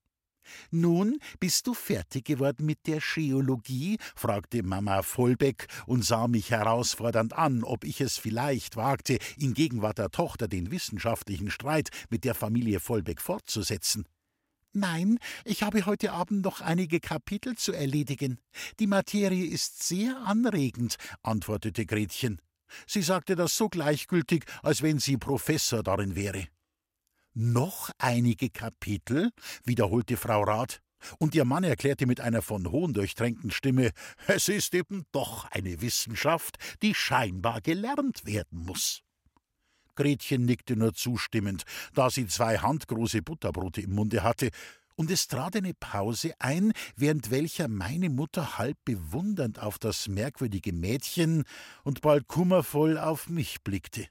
Nun 0.70 1.18
bist 1.40 1.66
du 1.66 1.74
fertig 1.74 2.24
geworden 2.24 2.66
mit 2.66 2.86
der 2.86 3.00
Scheologie? 3.00 3.98
fragte 4.14 4.62
Mama 4.62 5.02
Vollbeck 5.02 5.66
und 5.86 6.04
sah 6.04 6.28
mich 6.28 6.50
herausfordernd 6.50 7.32
an, 7.32 7.64
ob 7.64 7.84
ich 7.84 8.00
es 8.00 8.18
vielleicht 8.18 8.76
wagte, 8.76 9.18
in 9.36 9.54
Gegenwart 9.54 9.98
der 9.98 10.10
Tochter 10.10 10.48
den 10.48 10.70
wissenschaftlichen 10.70 11.50
Streit 11.50 11.90
mit 12.10 12.24
der 12.24 12.34
Familie 12.34 12.80
Vollbeck 12.80 13.20
fortzusetzen. 13.20 14.06
Nein, 14.72 15.18
ich 15.44 15.62
habe 15.62 15.86
heute 15.86 16.12
Abend 16.12 16.44
noch 16.44 16.60
einige 16.60 17.00
Kapitel 17.00 17.56
zu 17.56 17.72
erledigen. 17.72 18.38
Die 18.78 18.86
Materie 18.86 19.46
ist 19.46 19.82
sehr 19.82 20.18
anregend, 20.24 20.96
antwortete 21.22 21.86
Gretchen. 21.86 22.40
Sie 22.86 23.02
sagte 23.02 23.34
das 23.34 23.56
so 23.56 23.68
gleichgültig, 23.68 24.44
als 24.62 24.82
wenn 24.82 24.98
sie 24.98 25.16
Professor 25.16 25.82
darin 25.82 26.14
wäre. 26.14 26.48
Noch 27.40 27.90
einige 27.98 28.50
Kapitel? 28.50 29.30
wiederholte 29.62 30.16
Frau 30.16 30.42
Rath. 30.42 30.80
Und 31.20 31.36
ihr 31.36 31.44
Mann 31.44 31.62
erklärte 31.62 32.04
mit 32.04 32.20
einer 32.20 32.42
von 32.42 32.68
Hohn 32.72 32.92
durchtränkten 32.92 33.52
Stimme, 33.52 33.92
es 34.26 34.48
ist 34.48 34.74
eben 34.74 35.04
doch 35.12 35.44
eine 35.52 35.80
Wissenschaft, 35.80 36.56
die 36.82 36.96
scheinbar 36.96 37.60
gelernt 37.60 38.26
werden 38.26 38.64
muss. 38.64 39.02
Gretchen 39.94 40.46
nickte 40.46 40.74
nur 40.74 40.94
zustimmend, 40.94 41.62
da 41.94 42.10
sie 42.10 42.26
zwei 42.26 42.58
handgroße 42.58 43.22
Butterbrote 43.22 43.82
im 43.82 43.92
Munde 43.94 44.24
hatte, 44.24 44.50
und 44.96 45.08
es 45.08 45.28
trat 45.28 45.54
eine 45.54 45.74
Pause 45.74 46.32
ein, 46.40 46.72
während 46.96 47.30
welcher 47.30 47.68
meine 47.68 48.10
Mutter 48.10 48.58
halb 48.58 48.78
bewundernd 48.84 49.60
auf 49.60 49.78
das 49.78 50.08
merkwürdige 50.08 50.72
Mädchen 50.72 51.44
und 51.84 52.00
bald 52.00 52.26
kummervoll 52.26 52.98
auf 52.98 53.28
mich 53.28 53.62
blickte. 53.62 54.08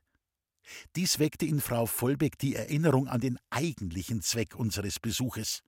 Dies 0.95 1.19
weckte 1.19 1.45
in 1.45 1.61
Frau 1.61 1.85
Vollbeck 1.85 2.37
die 2.37 2.55
Erinnerung 2.55 3.07
an 3.07 3.21
den 3.21 3.37
eigentlichen 3.49 4.21
Zweck 4.21 4.55
unseres 4.55 4.99
Besuches. 4.99 5.61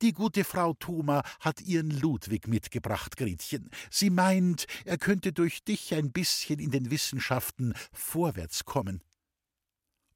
Die 0.00 0.12
gute 0.12 0.44
Frau 0.44 0.74
Thoma 0.74 1.22
hat 1.40 1.60
ihren 1.60 1.90
Ludwig 1.90 2.48
mitgebracht, 2.48 3.16
Gretchen. 3.16 3.70
Sie 3.90 4.10
meint, 4.10 4.66
er 4.84 4.98
könnte 4.98 5.32
durch 5.32 5.62
dich 5.62 5.94
ein 5.94 6.10
bisschen 6.10 6.58
in 6.58 6.70
den 6.70 6.90
Wissenschaften 6.90 7.74
vorwärts 7.92 8.64
kommen. 8.64 9.02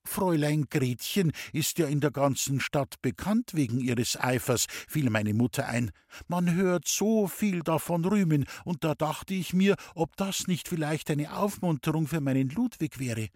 Fräulein 0.07 0.67
Gretchen 0.71 1.33
ist 1.53 1.79
ja 1.79 1.87
in 1.87 2.01
der 2.01 2.13
ganzen 2.13 2.61
Stadt 2.61 3.03
bekannt 3.03 3.55
wegen 3.55 3.81
ihres 3.81 4.19
Eifers, 4.19 4.67
fiel 4.89 5.11
meine 5.11 5.35
Mutter 5.35 5.67
ein. 5.67 5.91
Man 6.29 6.55
hört 6.55 6.87
so 6.87 7.27
viel 7.27 7.61
davon 7.61 8.05
rühmen, 8.05 8.47
und 8.65 8.85
da 8.85 8.95
dachte 8.95 9.35
ich 9.35 9.53
mir, 9.53 9.77
ob 9.95 10.17
das 10.17 10.47
nicht 10.47 10.69
vielleicht 10.69 11.11
eine 11.11 11.37
Aufmunterung 11.37 12.07
für 12.07 12.21
meinen 12.21 12.49
Ludwig 12.51 12.99
wäre. 12.99 13.29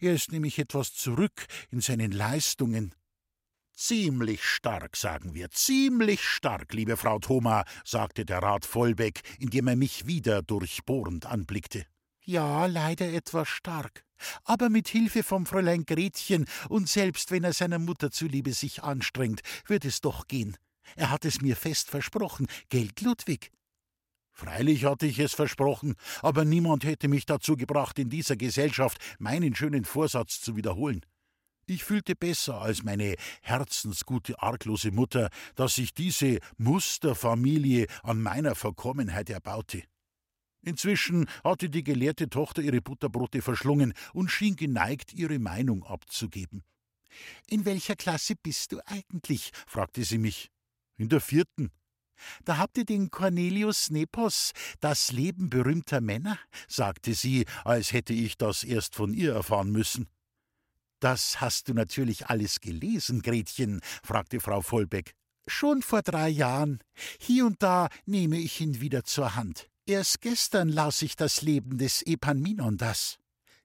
Er 0.00 0.14
ist 0.14 0.32
nämlich 0.32 0.58
etwas 0.58 0.94
zurück 0.94 1.46
in 1.70 1.80
seinen 1.80 2.12
Leistungen. 2.12 2.94
Ziemlich 3.74 4.42
stark, 4.42 4.96
sagen 4.96 5.34
wir, 5.34 5.50
ziemlich 5.50 6.22
stark, 6.22 6.72
liebe 6.72 6.96
Frau 6.96 7.20
Thoma, 7.20 7.64
sagte 7.84 8.24
der 8.24 8.42
Rat 8.42 8.64
Vollbeck, 8.66 9.20
indem 9.38 9.68
er 9.68 9.76
mich 9.76 10.06
wieder 10.06 10.42
durchbohrend 10.42 11.26
anblickte. 11.26 11.86
Ja, 12.24 12.66
leider 12.66 13.06
etwas 13.12 13.48
stark. 13.48 14.04
Aber 14.44 14.68
mit 14.68 14.88
Hilfe 14.88 15.22
vom 15.22 15.46
Fräulein 15.46 15.86
Gretchen 15.86 16.46
und 16.68 16.88
selbst 16.88 17.30
wenn 17.30 17.44
er 17.44 17.52
seiner 17.52 17.78
Mutter 17.78 18.10
zuliebe 18.10 18.52
sich 18.52 18.82
anstrengt, 18.82 19.42
wird 19.66 19.84
es 19.84 20.00
doch 20.00 20.26
gehen. 20.26 20.56
Er 20.96 21.10
hat 21.10 21.24
es 21.24 21.40
mir 21.40 21.56
fest 21.56 21.88
versprochen, 21.88 22.46
Geld 22.70 23.00
Ludwig. 23.00 23.52
Freilich 24.38 24.84
hatte 24.84 25.04
ich 25.04 25.18
es 25.18 25.34
versprochen, 25.34 25.96
aber 26.22 26.44
niemand 26.44 26.84
hätte 26.84 27.08
mich 27.08 27.26
dazu 27.26 27.56
gebracht, 27.56 27.98
in 27.98 28.08
dieser 28.08 28.36
Gesellschaft 28.36 28.98
meinen 29.18 29.56
schönen 29.56 29.84
Vorsatz 29.84 30.40
zu 30.40 30.54
wiederholen. 30.54 31.04
Ich 31.66 31.82
fühlte 31.82 32.14
besser 32.14 32.60
als 32.60 32.84
meine 32.84 33.16
herzensgute, 33.42 34.40
arglose 34.40 34.92
Mutter, 34.92 35.30
dass 35.56 35.74
sich 35.74 35.92
diese 35.92 36.38
Musterfamilie 36.56 37.88
an 38.04 38.22
meiner 38.22 38.54
Verkommenheit 38.54 39.28
erbaute. 39.28 39.82
Inzwischen 40.62 41.26
hatte 41.42 41.68
die 41.68 41.82
gelehrte 41.82 42.28
Tochter 42.28 42.62
ihre 42.62 42.80
Butterbrote 42.80 43.42
verschlungen 43.42 43.92
und 44.12 44.30
schien 44.30 44.54
geneigt, 44.54 45.12
ihre 45.12 45.40
Meinung 45.40 45.82
abzugeben. 45.82 46.62
In 47.48 47.64
welcher 47.64 47.96
Klasse 47.96 48.34
bist 48.40 48.70
du 48.70 48.78
eigentlich? 48.86 49.50
fragte 49.66 50.04
sie 50.04 50.18
mich. 50.18 50.52
In 50.96 51.08
der 51.08 51.20
vierten. 51.20 51.72
Da 52.44 52.58
habt 52.58 52.78
ihr 52.78 52.84
den 52.84 53.10
Cornelius 53.10 53.90
Nepos, 53.90 54.52
das 54.80 55.12
Leben 55.12 55.50
berühmter 55.50 56.00
Männer, 56.00 56.38
sagte 56.66 57.14
sie, 57.14 57.46
als 57.64 57.92
hätte 57.92 58.12
ich 58.12 58.36
das 58.36 58.64
erst 58.64 58.94
von 58.94 59.12
ihr 59.12 59.32
erfahren 59.32 59.70
müssen. 59.70 60.08
Das 61.00 61.40
hast 61.40 61.68
du 61.68 61.74
natürlich 61.74 62.26
alles 62.26 62.60
gelesen, 62.60 63.22
Gretchen, 63.22 63.80
fragte 64.02 64.40
Frau 64.40 64.62
Vollbeck. 64.62 65.14
Schon 65.46 65.82
vor 65.82 66.02
drei 66.02 66.28
Jahren. 66.28 66.80
Hier 67.20 67.46
und 67.46 67.62
da 67.62 67.88
nehme 68.04 68.38
ich 68.38 68.60
ihn 68.60 68.80
wieder 68.80 69.04
zur 69.04 69.34
Hand. 69.34 69.68
Erst 69.86 70.20
gestern 70.20 70.68
las 70.68 71.00
ich 71.00 71.16
das 71.16 71.40
Leben 71.40 71.78
des 71.78 72.02
Epaminondas. 72.02 73.18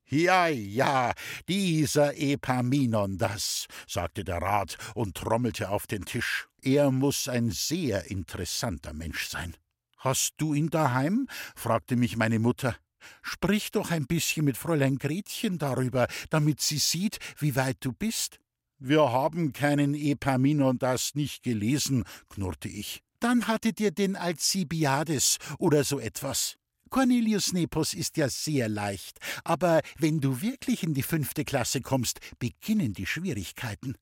Ja, 0.10 0.48
ja, 0.48 1.13
dieser 1.48 2.17
Epaminondas, 2.17 3.67
sagte 3.88 4.24
der 4.24 4.41
Rat 4.41 4.77
und 4.95 5.15
trommelte 5.15 5.69
auf 5.69 5.88
den 5.88 6.05
Tisch. 6.05 6.48
Er 6.62 6.91
muss 6.91 7.27
ein 7.27 7.51
sehr 7.51 8.12
interessanter 8.12 8.93
Mensch 8.93 9.27
sein. 9.27 9.55
Hast 9.98 10.33
du 10.38 10.53
ihn 10.53 10.69
daheim? 10.69 11.27
fragte 11.55 11.95
mich 11.95 12.17
meine 12.17 12.39
Mutter. 12.39 12.75
Sprich 13.22 13.72
doch 13.72 13.91
ein 13.91 14.05
bisschen 14.05 14.45
mit 14.45 14.57
Fräulein 14.57 14.98
Gretchen 14.98 15.57
darüber, 15.57 16.07
damit 16.29 16.62
sie 16.62 16.77
sieht, 16.77 17.19
wie 17.38 17.55
weit 17.55 17.77
du 17.81 17.93
bist. 17.93 18.39
Wir 18.79 19.12
haben 19.12 19.53
keinen 19.53 19.93
Epaminondas 19.93 21.15
nicht 21.15 21.43
gelesen, 21.43 22.03
knurrte 22.29 22.67
ich. 22.67 23.01
Dann 23.19 23.48
hattet 23.48 23.79
ihr 23.79 23.91
den 23.91 24.17
Alcibiades 24.17 25.38
oder 25.57 25.86
so 25.86 26.00
etwas. 26.00 26.57
Cornelius 26.93 27.53
Nepos 27.53 27.95
ist 27.95 28.17
ja 28.17 28.29
sehr 28.29 28.69
leicht, 28.69 29.17
aber 29.43 29.81
wenn 29.97 30.19
du 30.19 30.41
wirklich 30.41 30.83
in 30.83 30.93
die 30.93 31.01
fünfte 31.01 31.43
Klasse 31.43 31.81
kommst, 31.81 32.19
beginnen 32.38 32.93
die 32.93 33.07
Schwierigkeiten. 33.07 33.95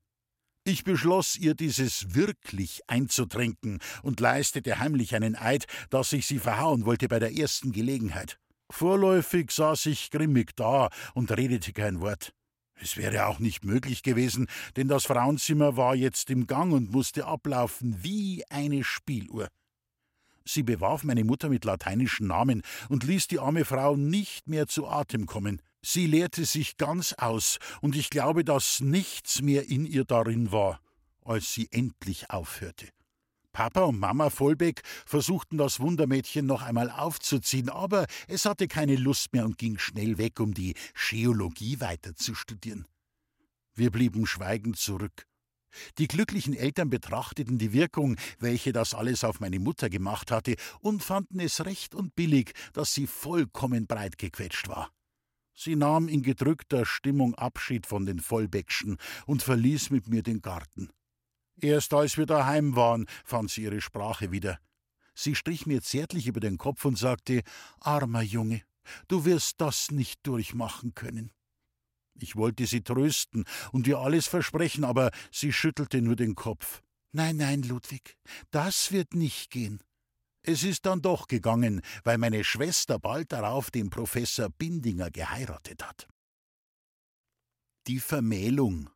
Ich 0.65 0.83
beschloss, 0.83 1.37
ihr 1.37 1.55
dieses 1.55 2.15
wirklich 2.15 2.81
einzutrinken 2.87 3.79
und 4.03 4.19
leistete 4.19 4.79
heimlich 4.79 5.15
einen 5.15 5.37
Eid, 5.37 5.67
dass 5.89 6.11
ich 6.11 6.27
sie 6.27 6.39
verhauen 6.39 6.85
wollte 6.85 7.07
bei 7.07 7.19
der 7.19 7.33
ersten 7.33 7.71
Gelegenheit. 7.71 8.39
Vorläufig 8.69 9.51
saß 9.51 9.85
ich 9.85 10.11
grimmig 10.11 10.57
da 10.57 10.89
und 11.13 11.31
redete 11.31 11.71
kein 11.71 12.01
Wort. 12.01 12.33
Es 12.75 12.97
wäre 12.97 13.27
auch 13.27 13.39
nicht 13.39 13.63
möglich 13.63 14.03
gewesen, 14.03 14.47
denn 14.75 14.89
das 14.89 15.05
Frauenzimmer 15.05 15.77
war 15.77 15.95
jetzt 15.95 16.29
im 16.29 16.45
Gang 16.45 16.73
und 16.73 16.91
musste 16.91 17.25
ablaufen 17.25 18.03
wie 18.03 18.43
eine 18.49 18.83
Spieluhr. 18.83 19.47
Sie 20.45 20.63
bewarf 20.63 21.03
meine 21.03 21.23
Mutter 21.23 21.49
mit 21.49 21.65
lateinischen 21.65 22.27
Namen 22.27 22.61
und 22.89 23.03
ließ 23.03 23.27
die 23.27 23.39
arme 23.39 23.65
Frau 23.65 23.95
nicht 23.95 24.47
mehr 24.47 24.67
zu 24.67 24.87
Atem 24.87 25.25
kommen. 25.25 25.61
Sie 25.81 26.05
leerte 26.05 26.45
sich 26.45 26.77
ganz 26.77 27.13
aus, 27.13 27.57
und 27.81 27.95
ich 27.95 28.09
glaube, 28.09 28.43
dass 28.43 28.81
nichts 28.81 29.41
mehr 29.41 29.67
in 29.67 29.85
ihr 29.85 30.05
darin 30.05 30.51
war, 30.51 30.79
als 31.23 31.53
sie 31.53 31.67
endlich 31.71 32.29
aufhörte. 32.29 32.89
Papa 33.51 33.81
und 33.81 33.99
Mama 33.99 34.29
Vollbeck 34.29 34.81
versuchten 35.05 35.57
das 35.57 35.79
Wundermädchen 35.79 36.45
noch 36.45 36.61
einmal 36.61 36.89
aufzuziehen, 36.89 37.69
aber 37.69 38.05
es 38.27 38.45
hatte 38.45 38.67
keine 38.67 38.95
Lust 38.95 39.33
mehr 39.33 39.45
und 39.45 39.57
ging 39.57 39.77
schnell 39.77 40.17
weg, 40.17 40.39
um 40.39 40.53
die 40.53 40.75
Scheologie 40.93 41.79
weiter 41.81 42.15
zu 42.15 42.33
studieren. 42.33 42.85
Wir 43.73 43.91
blieben 43.91 44.25
schweigend 44.25 44.77
zurück. 44.77 45.25
Die 45.97 46.07
glücklichen 46.07 46.53
Eltern 46.53 46.89
betrachteten 46.89 47.57
die 47.57 47.73
Wirkung, 47.73 48.17
welche 48.39 48.73
das 48.73 48.93
alles 48.93 49.23
auf 49.23 49.39
meine 49.39 49.59
Mutter 49.59 49.89
gemacht 49.89 50.31
hatte, 50.31 50.55
und 50.79 51.03
fanden 51.03 51.39
es 51.39 51.65
recht 51.65 51.95
und 51.95 52.15
billig, 52.15 52.53
dass 52.73 52.93
sie 52.93 53.07
vollkommen 53.07 53.87
breitgequetscht 53.87 54.67
war. 54.67 54.91
Sie 55.53 55.75
nahm 55.75 56.07
in 56.07 56.23
gedrückter 56.23 56.85
Stimmung 56.85 57.35
Abschied 57.35 57.85
von 57.85 58.05
den 58.05 58.19
Vollbeckschen 58.19 58.97
und 59.25 59.43
verließ 59.43 59.89
mit 59.91 60.07
mir 60.07 60.23
den 60.23 60.41
Garten. 60.41 60.89
Erst 61.61 61.93
als 61.93 62.17
wir 62.17 62.25
daheim 62.25 62.75
waren, 62.75 63.05
fand 63.23 63.51
sie 63.51 63.63
ihre 63.63 63.81
Sprache 63.81 64.31
wieder. 64.31 64.59
Sie 65.13 65.35
strich 65.35 65.65
mir 65.67 65.81
zärtlich 65.81 66.27
über 66.27 66.39
den 66.39 66.57
Kopf 66.57 66.85
und 66.85 66.97
sagte: 66.97 67.43
Armer 67.79 68.21
Junge, 68.21 68.63
du 69.07 69.25
wirst 69.25 69.61
das 69.61 69.91
nicht 69.91 70.25
durchmachen 70.25 70.95
können. 70.95 71.31
Ich 72.21 72.35
wollte 72.35 72.65
sie 72.65 72.81
trösten 72.81 73.45
und 73.71 73.87
ihr 73.87 73.99
alles 73.99 74.27
versprechen, 74.27 74.83
aber 74.83 75.11
sie 75.31 75.51
schüttelte 75.51 76.01
nur 76.01 76.15
den 76.15 76.35
Kopf. 76.35 76.81
Nein, 77.11 77.37
nein, 77.37 77.63
Ludwig, 77.63 78.17
das 78.51 78.91
wird 78.91 79.13
nicht 79.13 79.49
gehen. 79.49 79.83
Es 80.43 80.63
ist 80.63 80.85
dann 80.85 81.01
doch 81.01 81.27
gegangen, 81.27 81.81
weil 82.03 82.17
meine 82.17 82.43
Schwester 82.43 82.97
bald 82.99 83.31
darauf 83.31 83.69
den 83.69 83.89
Professor 83.89 84.49
Bindinger 84.49 85.11
geheiratet 85.11 85.83
hat. 85.83 86.07
Die 87.87 87.99
Vermählung. 87.99 88.89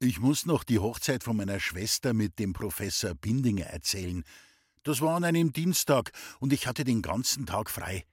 Ich 0.00 0.20
muss 0.20 0.46
noch 0.46 0.64
die 0.64 0.78
Hochzeit 0.78 1.24
von 1.24 1.36
meiner 1.36 1.60
Schwester 1.60 2.12
mit 2.12 2.38
dem 2.38 2.52
Professor 2.52 3.14
Bindinger 3.14 3.66
erzählen. 3.66 4.24
Das 4.82 5.00
war 5.00 5.16
an 5.16 5.24
einem 5.24 5.52
Dienstag 5.52 6.12
und 6.40 6.52
ich 6.52 6.66
hatte 6.66 6.84
den 6.84 7.02
ganzen 7.02 7.46
Tag 7.46 7.70
frei. 7.70 8.04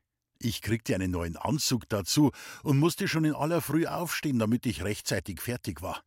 Ich 0.41 0.61
kriegte 0.61 0.95
einen 0.95 1.11
neuen 1.11 1.35
Anzug 1.35 1.89
dazu 1.89 2.31
und 2.63 2.79
musste 2.79 3.09
schon 3.09 3.25
in 3.25 3.35
aller 3.35 3.61
Früh 3.61 3.85
aufstehen, 3.85 4.39
damit 4.39 4.65
ich 4.65 4.83
rechtzeitig 4.83 5.41
fertig 5.41 5.81
war. 5.81 6.01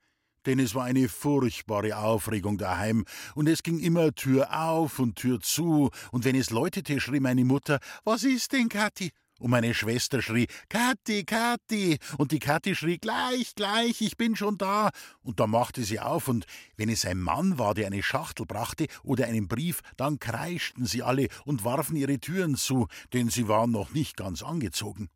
Denn 0.47 0.59
es 0.59 0.75
war 0.75 0.85
eine 0.85 1.11
furchtbare 1.11 1.99
Aufregung 1.99 2.57
daheim, 2.57 3.05
und 3.35 3.47
es 3.47 3.63
ging 3.63 3.79
immer 3.79 4.15
Tür 4.15 4.49
auf 4.59 4.99
und 4.99 5.17
Tür 5.17 5.41
zu, 5.41 5.91
und 6.13 6.25
wenn 6.25 6.35
es 6.35 6.49
läutete, 6.49 6.99
schrie 6.99 7.21
meine 7.21 7.45
Mutter: 7.45 7.79
Was 8.05 8.25
ist 8.25 8.53
denn, 8.53 8.71
Kathi? 8.71 9.13
Und 9.43 9.51
meine 9.51 9.75
Schwester 9.75 10.23
schrie, 10.23 10.47
Kathi, 10.69 11.25
Kathi. 11.25 11.99
Und 12.17 12.31
die 12.31 12.39
Kathi 12.39 12.77
schrie, 12.77 12.99
gleich, 12.99 13.57
gleich, 13.57 14.01
ich 14.01 14.17
bin 14.17 14.37
schon 14.37 14.57
da. 14.57 14.91
Und 15.21 15.41
da 15.41 15.49
machte 15.49 15.83
sie 15.83 15.99
auf, 15.99 16.29
und 16.29 16.47
wenn 16.77 16.89
es 16.89 17.05
ein 17.05 17.19
Mann 17.19 17.59
war, 17.59 17.75
der 17.75 17.89
eine 17.89 18.05
Schachtel 18.05 18.47
brachte 18.47 18.87
oder 19.03 19.27
einen 19.27 19.49
Brief, 19.49 19.81
dann 19.97 20.21
kreischten 20.21 20.87
sie 20.87 21.03
alle 21.03 21.27
und 21.45 21.65
warfen 21.65 21.97
ihre 21.97 22.21
Türen 22.21 22.55
zu, 22.55 22.87
denn 23.13 23.31
sie 23.31 23.49
waren 23.49 23.73
noch 23.73 23.91
nicht 23.91 24.17
ganz 24.17 24.45
angezogen. 24.45 25.09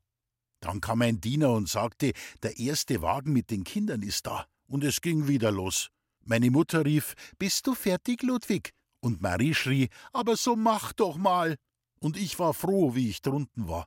Dann 0.58 0.80
kam 0.80 1.02
ein 1.02 1.20
Diener 1.20 1.52
und 1.52 1.68
sagte, 1.68 2.10
der 2.42 2.58
erste 2.58 3.02
Wagen 3.02 3.32
mit 3.32 3.52
den 3.52 3.62
Kindern 3.62 4.02
ist 4.02 4.26
da. 4.26 4.46
Und 4.66 4.82
es 4.82 5.02
ging 5.02 5.28
wieder 5.28 5.52
los. 5.52 5.90
Meine 6.24 6.50
Mutter 6.50 6.84
rief, 6.84 7.14
Bist 7.38 7.64
du 7.68 7.76
fertig, 7.76 8.24
Ludwig? 8.24 8.72
Und 8.98 9.22
Marie 9.22 9.54
schrie, 9.54 9.88
Aber 10.12 10.36
so 10.36 10.56
mach 10.56 10.92
doch 10.92 11.16
mal. 11.16 11.54
Und 12.00 12.16
ich 12.16 12.40
war 12.40 12.54
froh, 12.54 12.96
wie 12.96 13.08
ich 13.08 13.22
drunten 13.22 13.68
war. 13.68 13.86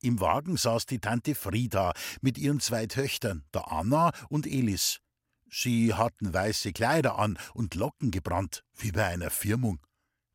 Im 0.00 0.20
Wagen 0.20 0.56
saß 0.56 0.86
die 0.86 1.00
Tante 1.00 1.34
Frieda 1.34 1.92
mit 2.20 2.38
ihren 2.38 2.60
zwei 2.60 2.86
Töchtern, 2.86 3.44
der 3.52 3.72
Anna 3.72 4.12
und 4.28 4.46
Elis. 4.46 5.00
Sie 5.50 5.94
hatten 5.94 6.32
weiße 6.32 6.72
Kleider 6.72 7.18
an 7.18 7.38
und 7.54 7.74
Locken 7.74 8.10
gebrannt, 8.10 8.64
wie 8.76 8.92
bei 8.92 9.06
einer 9.06 9.30
Firmung. 9.30 9.80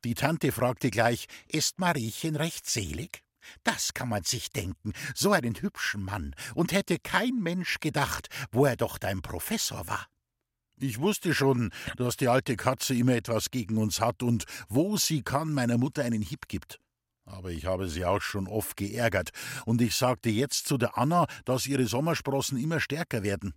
Die 0.04 0.14
Tante 0.14 0.52
fragte 0.52 0.90
gleich: 0.90 1.26
Ist 1.48 1.78
Mariechen 1.78 2.36
recht 2.36 2.68
selig? 2.68 3.22
Das 3.62 3.94
kann 3.94 4.08
man 4.08 4.24
sich 4.24 4.50
denken, 4.50 4.92
so 5.14 5.32
einen 5.32 5.54
hübschen 5.60 6.02
Mann, 6.02 6.34
und 6.54 6.72
hätte 6.72 6.98
kein 6.98 7.36
Mensch 7.36 7.80
gedacht, 7.80 8.28
wo 8.50 8.66
er 8.66 8.76
doch 8.76 8.98
dein 8.98 9.22
Professor 9.22 9.86
war. 9.86 10.06
Ich 10.78 10.98
wusste 10.98 11.34
schon, 11.34 11.70
dass 11.96 12.16
die 12.16 12.28
alte 12.28 12.56
Katze 12.56 12.94
immer 12.94 13.14
etwas 13.14 13.50
gegen 13.50 13.78
uns 13.78 14.00
hat 14.00 14.22
und 14.22 14.44
wo 14.68 14.96
sie 14.96 15.22
kann, 15.22 15.52
meiner 15.52 15.78
Mutter 15.78 16.02
einen 16.02 16.22
Hieb 16.22 16.48
gibt. 16.48 16.80
Aber 17.24 17.50
ich 17.50 17.64
habe 17.66 17.88
sie 17.88 18.04
auch 18.04 18.20
schon 18.20 18.46
oft 18.46 18.76
geärgert, 18.76 19.30
und 19.64 19.80
ich 19.80 19.94
sagte 19.94 20.30
jetzt 20.30 20.66
zu 20.66 20.76
der 20.76 20.98
Anna, 20.98 21.26
dass 21.44 21.66
ihre 21.66 21.86
Sommersprossen 21.86 22.58
immer 22.58 22.80
stärker 22.80 23.22
werden. 23.22 23.54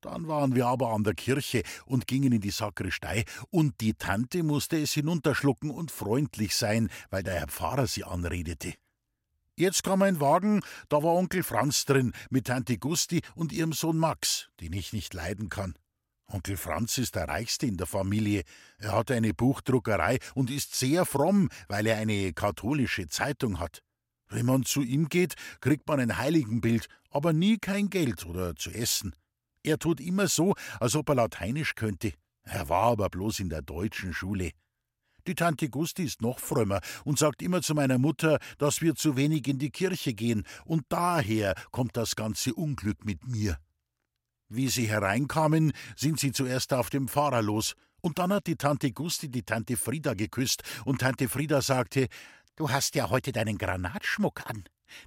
Dann 0.00 0.28
waren 0.28 0.54
wir 0.54 0.66
aber 0.66 0.92
an 0.92 1.04
der 1.04 1.14
Kirche 1.14 1.62
und 1.84 2.06
gingen 2.06 2.32
in 2.32 2.40
die 2.40 2.50
Sakristei, 2.50 3.24
und 3.50 3.80
die 3.80 3.94
Tante 3.94 4.42
musste 4.42 4.80
es 4.80 4.92
hinunterschlucken 4.92 5.70
und 5.70 5.90
freundlich 5.90 6.56
sein, 6.56 6.88
weil 7.10 7.22
der 7.22 7.34
Herr 7.34 7.48
Pfarrer 7.48 7.86
sie 7.86 8.04
anredete. 8.04 8.74
Jetzt 9.56 9.82
kam 9.82 10.00
ein 10.00 10.20
Wagen, 10.20 10.62
da 10.88 11.02
war 11.02 11.12
Onkel 11.12 11.42
Franz 11.42 11.84
drin, 11.84 12.14
mit 12.30 12.46
Tante 12.46 12.78
Gusti 12.78 13.20
und 13.34 13.52
ihrem 13.52 13.74
Sohn 13.74 13.98
Max, 13.98 14.48
den 14.60 14.72
ich 14.72 14.94
nicht 14.94 15.12
leiden 15.12 15.50
kann. 15.50 15.74
Onkel 16.32 16.56
Franz 16.56 16.96
ist 16.98 17.16
der 17.16 17.28
Reichste 17.28 17.66
in 17.66 17.76
der 17.76 17.88
Familie. 17.88 18.44
Er 18.78 18.92
hat 18.92 19.10
eine 19.10 19.34
Buchdruckerei 19.34 20.18
und 20.34 20.50
ist 20.50 20.76
sehr 20.76 21.04
fromm, 21.04 21.48
weil 21.68 21.86
er 21.86 21.96
eine 21.96 22.32
katholische 22.32 23.08
Zeitung 23.08 23.58
hat. 23.58 23.82
Wenn 24.28 24.46
man 24.46 24.64
zu 24.64 24.82
ihm 24.82 25.08
geht, 25.08 25.34
kriegt 25.60 25.88
man 25.88 25.98
ein 25.98 26.18
Heiligenbild, 26.18 26.86
aber 27.10 27.32
nie 27.32 27.58
kein 27.58 27.90
Geld 27.90 28.26
oder 28.26 28.54
zu 28.54 28.70
essen. 28.70 29.16
Er 29.64 29.78
tut 29.78 30.00
immer 30.00 30.28
so, 30.28 30.54
als 30.78 30.94
ob 30.94 31.08
er 31.08 31.16
Lateinisch 31.16 31.74
könnte. 31.74 32.12
Er 32.44 32.68
war 32.68 32.92
aber 32.92 33.08
bloß 33.08 33.40
in 33.40 33.48
der 33.48 33.62
deutschen 33.62 34.14
Schule. 34.14 34.52
Die 35.26 35.34
Tante 35.34 35.68
Gusti 35.68 36.04
ist 36.04 36.22
noch 36.22 36.38
frömmer 36.38 36.80
und 37.04 37.18
sagt 37.18 37.42
immer 37.42 37.60
zu 37.60 37.74
meiner 37.74 37.98
Mutter, 37.98 38.38
dass 38.58 38.80
wir 38.80 38.94
zu 38.94 39.16
wenig 39.16 39.48
in 39.48 39.58
die 39.58 39.70
Kirche 39.70 40.14
gehen, 40.14 40.44
und 40.64 40.84
daher 40.88 41.54
kommt 41.72 41.96
das 41.96 42.16
ganze 42.16 42.54
Unglück 42.54 43.04
mit 43.04 43.26
mir. 43.26 43.58
Wie 44.50 44.68
sie 44.68 44.88
hereinkamen, 44.88 45.72
sind 45.96 46.18
sie 46.18 46.32
zuerst 46.32 46.72
auf 46.72 46.90
dem 46.90 47.06
Fahrer 47.06 47.40
los, 47.40 47.74
und 48.02 48.18
dann 48.18 48.32
hat 48.32 48.46
die 48.48 48.56
Tante 48.56 48.90
Gusti 48.92 49.30
die 49.30 49.44
Tante 49.44 49.76
Frieda 49.76 50.14
geküsst, 50.14 50.64
und 50.84 51.00
Tante 51.00 51.28
Frieda 51.28 51.62
sagte, 51.62 52.08
Du 52.56 52.68
hast 52.68 52.94
ja 52.96 53.08
heute 53.10 53.32
deinen 53.32 53.58
Granatschmuck 53.58 54.44
an. 54.50 54.64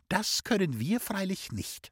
Das 0.07 0.43
können 0.43 0.79
wir 0.79 0.99
freilich 0.99 1.51
nicht. 1.51 1.91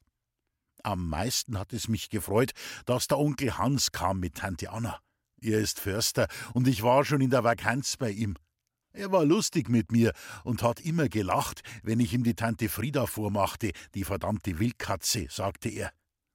Am 0.82 1.10
meisten 1.10 1.60
hat 1.60 1.74
es 1.74 1.88
mich 1.88 2.10
gefreut, 2.10 2.52
dass 2.86 3.08
der 3.08 3.20
Onkel 3.20 3.58
Hans 3.58 3.92
kam 3.92 4.20
mit 4.20 4.36
Tante 4.36 4.72
Anna. 4.72 5.00
Er 5.42 5.60
ist 5.60 5.80
Förster, 5.80 6.28
und 6.54 6.68
ich 6.68 6.84
war 6.84 7.04
schon 7.04 7.22
in 7.22 7.30
der 7.30 7.44
Vakanz 7.44 7.98
bei 7.98 8.12
ihm. 8.12 8.38
Er 8.94 9.12
war 9.12 9.26
lustig 9.26 9.70
mit 9.70 9.92
mir 9.92 10.14
und 10.44 10.64
hat 10.64 10.80
immer 10.80 11.10
gelacht, 11.10 11.62
wenn 11.84 12.00
ich 12.00 12.14
ihm 12.14 12.24
die 12.24 12.36
Tante 12.36 12.70
Frieda 12.70 13.06
vormachte, 13.06 13.72
die 13.94 14.04
verdammte 14.04 14.58
Wildkatze, 14.58 15.28
sagte 15.30 15.70
er. 15.70 15.92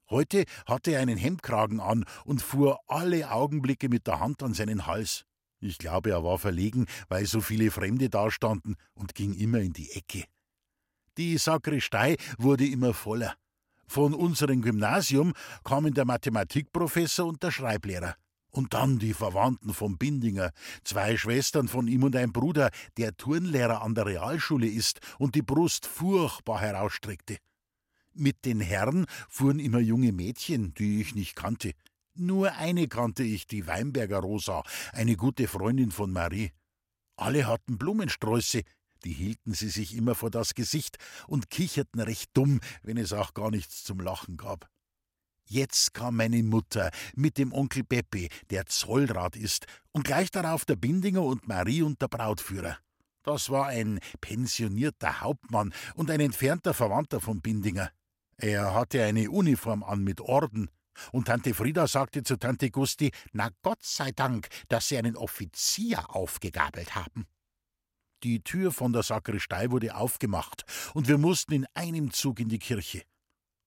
Heute 0.08 0.44
hatte 0.66 0.92
er 0.92 1.00
einen 1.00 1.16
Hemdkragen 1.16 1.80
an 1.80 2.04
und 2.24 2.40
fuhr 2.40 2.78
alle 2.86 3.30
Augenblicke 3.30 3.88
mit 3.88 4.06
der 4.06 4.20
Hand 4.20 4.42
an 4.42 4.54
seinen 4.54 4.86
Hals. 4.86 5.24
Ich 5.60 5.78
glaube, 5.78 6.10
er 6.10 6.22
war 6.22 6.38
verlegen, 6.38 6.86
weil 7.08 7.26
so 7.26 7.40
viele 7.40 7.70
Fremde 7.70 8.08
dastanden 8.08 8.76
und 8.94 9.14
ging 9.14 9.34
immer 9.34 9.58
in 9.58 9.72
die 9.72 9.90
Ecke. 9.92 10.24
Die 11.16 11.38
Sakristei 11.38 12.16
wurde 12.38 12.66
immer 12.66 12.92
voller. 12.92 13.34
Von 13.88 14.14
unserem 14.14 14.62
Gymnasium 14.62 15.32
kamen 15.64 15.94
der 15.94 16.04
Mathematikprofessor 16.04 17.26
und 17.26 17.42
der 17.42 17.50
Schreiblehrer. 17.50 18.16
Und 18.50 18.74
dann 18.74 18.98
die 18.98 19.14
Verwandten 19.14 19.74
vom 19.74 19.98
Bindinger, 19.98 20.50
zwei 20.82 21.16
Schwestern 21.16 21.68
von 21.68 21.88
ihm 21.88 22.04
und 22.04 22.16
ein 22.16 22.32
Bruder, 22.32 22.70
der 22.96 23.16
Turnlehrer 23.16 23.82
an 23.82 23.94
der 23.94 24.06
Realschule 24.06 24.66
ist 24.66 25.00
und 25.18 25.34
die 25.34 25.42
Brust 25.42 25.86
furchtbar 25.86 26.60
herausstreckte. 26.60 27.38
Mit 28.18 28.46
den 28.46 28.60
Herren 28.60 29.04
fuhren 29.28 29.58
immer 29.58 29.78
junge 29.78 30.10
Mädchen, 30.10 30.72
die 30.72 31.02
ich 31.02 31.14
nicht 31.14 31.36
kannte. 31.36 31.72
Nur 32.14 32.54
eine 32.54 32.88
kannte 32.88 33.22
ich, 33.22 33.46
die 33.46 33.66
Weinberger 33.66 34.20
Rosa, 34.20 34.62
eine 34.92 35.16
gute 35.16 35.46
Freundin 35.46 35.90
von 35.90 36.10
Marie. 36.12 36.52
Alle 37.16 37.46
hatten 37.46 37.76
Blumensträuße, 37.76 38.62
die 39.04 39.12
hielten 39.12 39.52
sie 39.52 39.68
sich 39.68 39.94
immer 39.94 40.14
vor 40.14 40.30
das 40.30 40.54
Gesicht 40.54 40.96
und 41.26 41.50
kicherten 41.50 42.00
recht 42.00 42.30
dumm, 42.32 42.60
wenn 42.82 42.96
es 42.96 43.12
auch 43.12 43.34
gar 43.34 43.50
nichts 43.50 43.84
zum 43.84 44.00
Lachen 44.00 44.38
gab. 44.38 44.66
Jetzt 45.44 45.92
kam 45.92 46.16
meine 46.16 46.42
Mutter 46.42 46.90
mit 47.14 47.36
dem 47.36 47.52
Onkel 47.52 47.84
Beppi, 47.84 48.30
der 48.48 48.64
Zollrat 48.64 49.36
ist, 49.36 49.66
und 49.92 50.04
gleich 50.04 50.30
darauf 50.30 50.64
der 50.64 50.76
Bindinger 50.76 51.22
und 51.22 51.46
Marie 51.46 51.82
und 51.82 52.00
der 52.00 52.08
Brautführer. 52.08 52.78
Das 53.22 53.50
war 53.50 53.66
ein 53.66 54.00
pensionierter 54.22 55.20
Hauptmann 55.20 55.74
und 55.96 56.10
ein 56.10 56.20
entfernter 56.20 56.72
Verwandter 56.72 57.20
von 57.20 57.42
Bindinger. 57.42 57.90
Er 58.38 58.74
hatte 58.74 59.02
eine 59.02 59.30
Uniform 59.30 59.82
an 59.82 60.04
mit 60.04 60.20
Orden. 60.20 60.70
Und 61.12 61.26
Tante 61.26 61.54
Frieda 61.54 61.86
sagte 61.86 62.22
zu 62.22 62.36
Tante 62.36 62.70
Gusti, 62.70 63.10
na 63.32 63.50
Gott 63.62 63.82
sei 63.82 64.12
Dank, 64.12 64.48
dass 64.68 64.88
sie 64.88 64.98
einen 64.98 65.16
Offizier 65.16 66.14
aufgegabelt 66.14 66.94
haben. 66.94 67.26
Die 68.22 68.42
Tür 68.42 68.72
von 68.72 68.92
der 68.92 69.02
Sakristei 69.02 69.70
wurde 69.70 69.94
aufgemacht, 69.94 70.64
und 70.94 71.06
wir 71.06 71.18
mussten 71.18 71.52
in 71.52 71.66
einem 71.74 72.12
Zug 72.12 72.40
in 72.40 72.48
die 72.48 72.58
Kirche. 72.58 73.02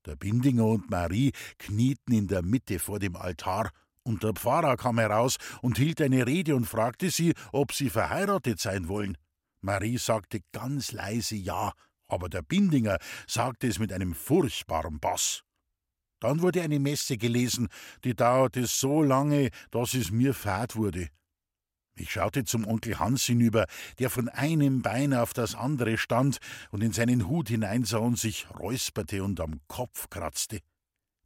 Der 0.05 0.15
Bindinger 0.15 0.65
und 0.65 0.89
Marie 0.89 1.33
knieten 1.59 2.13
in 2.13 2.27
der 2.27 2.41
Mitte 2.41 2.79
vor 2.79 2.97
dem 2.99 3.15
Altar, 3.15 3.69
und 4.03 4.23
der 4.23 4.33
Pfarrer 4.33 4.75
kam 4.75 4.97
heraus 4.97 5.37
und 5.61 5.77
hielt 5.77 6.01
eine 6.01 6.25
Rede 6.25 6.55
und 6.55 6.65
fragte 6.65 7.11
sie, 7.11 7.33
ob 7.51 7.73
sie 7.73 7.89
verheiratet 7.91 8.59
sein 8.59 8.87
wollen. 8.87 9.17
Marie 9.61 9.97
sagte 9.97 10.39
ganz 10.51 10.93
leise 10.93 11.35
Ja, 11.35 11.73
aber 12.09 12.27
der 12.27 12.41
Bindinger 12.41 12.97
sagte 13.27 13.67
es 13.67 13.79
mit 13.79 13.93
einem 13.93 14.13
furchtbaren 14.13 14.99
Bass. 14.99 15.43
Dann 16.19 16.41
wurde 16.41 16.61
eine 16.61 16.79
Messe 16.79 17.17
gelesen, 17.17 17.69
die 18.03 18.15
dauerte 18.15 18.65
so 18.67 19.01
lange, 19.01 19.51
dass 19.71 19.93
es 19.93 20.11
mir 20.11 20.33
fad 20.33 20.75
wurde. 20.75 21.07
Ich 21.95 22.11
schaute 22.11 22.45
zum 22.45 22.65
Onkel 22.65 22.99
Hans 22.99 23.23
hinüber, 23.23 23.65
der 23.99 24.09
von 24.09 24.29
einem 24.29 24.81
Bein 24.81 25.13
auf 25.13 25.33
das 25.33 25.55
andere 25.55 25.97
stand 25.97 26.37
und 26.71 26.81
in 26.81 26.93
seinen 26.93 27.27
Hut 27.27 27.49
hineinsah 27.49 27.97
und 27.97 28.17
sich 28.17 28.47
räusperte 28.57 29.23
und 29.23 29.39
am 29.39 29.59
Kopf 29.67 30.09
kratzte. 30.09 30.59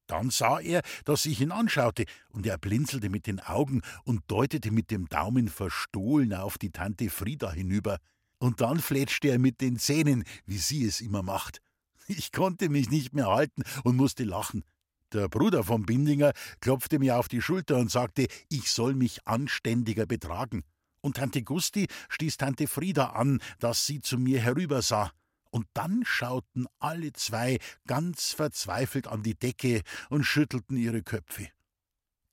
Dann 0.07 0.31
sah 0.31 0.59
er, 0.59 0.81
dass 1.05 1.25
ich 1.25 1.41
ihn 1.41 1.51
anschaute, 1.51 2.05
und 2.29 2.45
er 2.45 2.57
blinzelte 2.57 3.09
mit 3.09 3.25
den 3.25 3.39
Augen 3.39 3.81
und 4.03 4.23
deutete 4.27 4.71
mit 4.71 4.91
dem 4.91 5.07
Daumen 5.07 5.47
verstohlen 5.47 6.33
auf 6.33 6.57
die 6.57 6.71
Tante 6.71 7.09
Frieda 7.09 7.51
hinüber. 7.51 7.99
Und 8.43 8.59
dann 8.59 8.79
fletschte 8.79 9.29
er 9.29 9.39
mit 9.39 9.61
den 9.61 9.79
Zähnen, 9.79 10.25
wie 10.45 10.57
sie 10.57 10.83
es 10.83 10.99
immer 10.99 11.23
macht. 11.23 11.61
Ich 12.07 12.33
konnte 12.33 12.67
mich 12.67 12.89
nicht 12.89 13.13
mehr 13.13 13.27
halten 13.27 13.63
und 13.85 13.95
musste 13.95 14.25
lachen. 14.25 14.65
Der 15.13 15.29
Bruder 15.29 15.63
vom 15.63 15.85
Bindinger 15.85 16.33
klopfte 16.59 16.99
mir 16.99 17.17
auf 17.17 17.29
die 17.29 17.41
Schulter 17.41 17.77
und 17.77 17.89
sagte, 17.89 18.27
ich 18.49 18.69
soll 18.69 18.95
mich 18.95 19.25
anständiger 19.25 20.05
betragen. 20.05 20.65
Und 20.99 21.15
Tante 21.15 21.41
Gusti 21.41 21.87
stieß 22.09 22.35
Tante 22.35 22.67
Frieda 22.67 23.11
an, 23.11 23.39
dass 23.59 23.85
sie 23.85 24.01
zu 24.01 24.17
mir 24.17 24.41
herübersah. 24.41 25.13
Und 25.49 25.65
dann 25.73 26.03
schauten 26.05 26.67
alle 26.79 27.13
zwei 27.13 27.59
ganz 27.87 28.33
verzweifelt 28.33 29.07
an 29.07 29.23
die 29.23 29.35
Decke 29.35 29.83
und 30.09 30.25
schüttelten 30.25 30.75
ihre 30.75 31.01
Köpfe. 31.01 31.47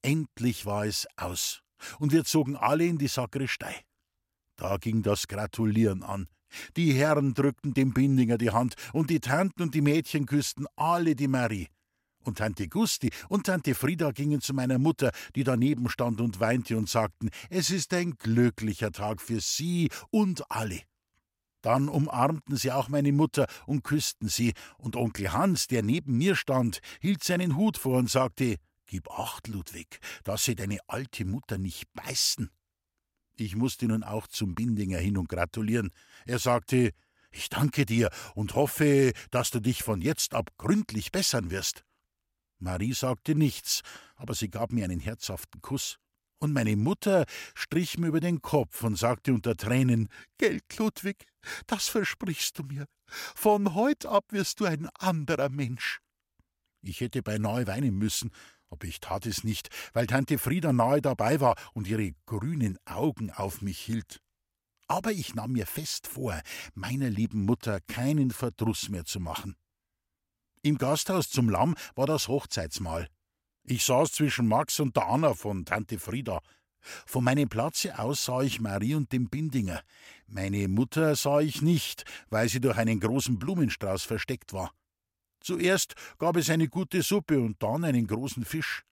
Endlich 0.02 0.66
war 0.66 0.86
es 0.86 1.06
aus, 1.14 1.62
und 2.00 2.10
wir 2.10 2.24
zogen 2.24 2.56
alle 2.56 2.84
in 2.84 2.98
die 2.98 3.06
Sakristei. 3.06 3.84
Da 4.60 4.76
ging 4.76 5.02
das 5.02 5.26
Gratulieren 5.26 6.02
an. 6.02 6.28
Die 6.76 6.92
Herren 6.92 7.32
drückten 7.32 7.72
dem 7.72 7.94
Bindinger 7.94 8.36
die 8.36 8.50
Hand, 8.50 8.74
und 8.92 9.08
die 9.08 9.20
Tanten 9.20 9.62
und 9.62 9.74
die 9.74 9.80
Mädchen 9.80 10.26
küssten 10.26 10.66
alle 10.76 11.16
die 11.16 11.28
Marie. 11.28 11.68
Und 12.24 12.36
Tante 12.36 12.68
Gusti 12.68 13.10
und 13.30 13.46
Tante 13.46 13.74
Frieda 13.74 14.10
gingen 14.10 14.42
zu 14.42 14.52
meiner 14.52 14.78
Mutter, 14.78 15.12
die 15.34 15.44
daneben 15.44 15.88
stand 15.88 16.20
und 16.20 16.40
weinte 16.40 16.76
und 16.76 16.90
sagten, 16.90 17.30
es 17.48 17.70
ist 17.70 17.94
ein 17.94 18.18
glücklicher 18.18 18.92
Tag 18.92 19.22
für 19.22 19.40
sie 19.40 19.88
und 20.10 20.42
alle. 20.50 20.82
Dann 21.62 21.88
umarmten 21.88 22.56
sie 22.56 22.70
auch 22.70 22.90
meine 22.90 23.12
Mutter 23.12 23.46
und 23.64 23.82
küssten 23.82 24.28
sie, 24.28 24.52
und 24.76 24.94
Onkel 24.94 25.32
Hans, 25.32 25.68
der 25.68 25.82
neben 25.82 26.18
mir 26.18 26.36
stand, 26.36 26.80
hielt 27.00 27.24
seinen 27.24 27.56
Hut 27.56 27.78
vor 27.78 27.96
und 27.96 28.10
sagte, 28.10 28.56
Gib 28.84 29.08
acht, 29.10 29.48
Ludwig, 29.48 30.00
dass 30.24 30.44
sie 30.44 30.54
deine 30.54 30.80
alte 30.86 31.24
Mutter 31.24 31.56
nicht 31.56 31.90
beißen. 31.94 32.50
Ich 33.40 33.56
musste 33.56 33.86
nun 33.86 34.02
auch 34.02 34.26
zum 34.26 34.54
Bindinger 34.54 34.98
hin 34.98 35.16
und 35.16 35.30
gratulieren. 35.30 35.92
Er 36.26 36.38
sagte, 36.38 36.92
ich 37.30 37.48
danke 37.48 37.86
dir 37.86 38.10
und 38.34 38.54
hoffe, 38.54 39.14
dass 39.30 39.50
du 39.50 39.60
dich 39.60 39.82
von 39.82 40.02
jetzt 40.02 40.34
ab 40.34 40.50
gründlich 40.58 41.10
bessern 41.10 41.50
wirst. 41.50 41.82
Marie 42.58 42.92
sagte 42.92 43.34
nichts, 43.34 43.80
aber 44.16 44.34
sie 44.34 44.50
gab 44.50 44.72
mir 44.72 44.84
einen 44.84 45.00
herzhaften 45.00 45.62
Kuss. 45.62 45.96
Und 46.38 46.52
meine 46.52 46.76
Mutter 46.76 47.24
strich 47.54 47.96
mir 47.96 48.08
über 48.08 48.20
den 48.20 48.42
Kopf 48.42 48.84
und 48.84 48.98
sagte 48.98 49.32
unter 49.32 49.56
Tränen: 49.56 50.10
Geld, 50.36 50.76
Ludwig, 50.76 51.24
das 51.66 51.88
versprichst 51.88 52.58
du 52.58 52.64
mir. 52.64 52.84
Von 53.06 53.74
heut 53.74 54.04
ab 54.04 54.26
wirst 54.32 54.60
du 54.60 54.66
ein 54.66 54.86
anderer 54.98 55.48
Mensch. 55.48 56.00
Ich 56.82 57.00
hätte 57.00 57.22
beinahe 57.22 57.66
weinen 57.66 57.96
müssen, 57.96 58.32
aber 58.70 58.86
ich 58.86 59.00
tat 59.00 59.26
es 59.26 59.44
nicht, 59.44 59.68
weil 59.92 60.06
Tante 60.06 60.38
Frieda 60.38 60.72
nahe 60.72 61.02
dabei 61.02 61.40
war 61.40 61.56
und 61.74 61.88
ihre 61.88 62.12
grünen 62.26 62.78
Augen 62.86 63.30
auf 63.30 63.60
mich 63.62 63.78
hielt. 63.78 64.20
Aber 64.86 65.12
ich 65.12 65.34
nahm 65.34 65.52
mir 65.52 65.66
fest 65.66 66.06
vor, 66.06 66.40
meiner 66.74 67.10
lieben 67.10 67.44
Mutter 67.44 67.80
keinen 67.80 68.30
Verdruss 68.30 68.88
mehr 68.88 69.04
zu 69.04 69.20
machen. 69.20 69.56
Im 70.62 70.78
Gasthaus 70.78 71.30
zum 71.30 71.48
Lamm 71.48 71.74
war 71.94 72.06
das 72.06 72.28
Hochzeitsmahl. 72.28 73.08
Ich 73.64 73.84
saß 73.84 74.12
zwischen 74.12 74.46
Max 74.46 74.80
und 74.80 74.96
der 74.96 75.06
Anna 75.06 75.34
von 75.34 75.64
Tante 75.64 75.98
Frieda. 75.98 76.40
Von 77.06 77.24
meinem 77.24 77.48
Platze 77.48 77.98
aus 77.98 78.24
sah 78.24 78.42
ich 78.42 78.60
Marie 78.60 78.94
und 78.94 79.12
den 79.12 79.28
Bindinger. 79.28 79.82
Meine 80.26 80.66
Mutter 80.68 81.14
sah 81.14 81.40
ich 81.40 81.62
nicht, 81.62 82.04
weil 82.30 82.48
sie 82.48 82.60
durch 82.60 82.76
einen 82.78 83.00
großen 83.00 83.38
Blumenstrauß 83.38 84.04
versteckt 84.04 84.52
war. 84.52 84.72
Zuerst 85.40 85.94
gab 86.18 86.36
es 86.36 86.50
eine 86.50 86.68
gute 86.68 87.02
Suppe 87.02 87.40
und 87.40 87.62
dann 87.62 87.84
einen 87.84 88.06
großen 88.06 88.44
Fisch. 88.44 88.84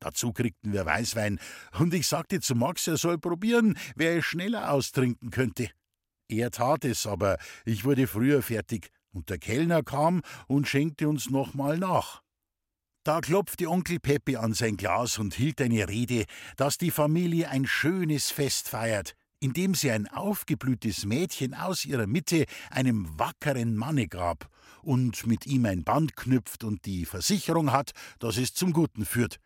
Dazu 0.00 0.32
kriegten 0.32 0.72
wir 0.72 0.84
Weißwein, 0.84 1.40
und 1.78 1.94
ich 1.94 2.06
sagte 2.06 2.40
zu 2.40 2.54
Max, 2.54 2.86
er 2.86 2.98
soll 2.98 3.18
probieren, 3.18 3.78
wer 3.96 4.18
es 4.18 4.24
schneller 4.24 4.70
austrinken 4.70 5.30
könnte. 5.30 5.70
Er 6.28 6.50
tat 6.50 6.84
es, 6.84 7.06
aber 7.06 7.38
ich 7.64 7.84
wurde 7.84 8.06
früher 8.06 8.42
fertig 8.42 8.90
und 9.12 9.30
der 9.30 9.38
Kellner 9.38 9.82
kam 9.82 10.22
und 10.46 10.68
schenkte 10.68 11.08
uns 11.08 11.30
nochmal 11.30 11.78
nach. 11.78 12.22
Da 13.04 13.20
klopfte 13.20 13.68
Onkel 13.68 14.00
Peppe 14.00 14.40
an 14.40 14.54
sein 14.54 14.76
Glas 14.76 15.18
und 15.18 15.34
hielt 15.34 15.60
eine 15.60 15.88
Rede, 15.88 16.24
dass 16.56 16.78
die 16.78 16.90
Familie 16.90 17.50
ein 17.50 17.66
schönes 17.66 18.30
Fest 18.30 18.68
feiert, 18.68 19.14
indem 19.44 19.74
sie 19.74 19.90
ein 19.90 20.08
aufgeblühtes 20.08 21.04
Mädchen 21.04 21.52
aus 21.52 21.84
ihrer 21.84 22.06
Mitte 22.06 22.46
einem 22.70 23.18
wackeren 23.18 23.76
Manne 23.76 24.08
gab 24.08 24.48
und 24.80 25.26
mit 25.26 25.44
ihm 25.44 25.66
ein 25.66 25.84
Band 25.84 26.16
knüpft 26.16 26.64
und 26.64 26.86
die 26.86 27.04
Versicherung 27.04 27.70
hat, 27.70 27.90
dass 28.20 28.38
es 28.38 28.54
zum 28.54 28.72
Guten 28.72 29.04
führt. 29.04 29.36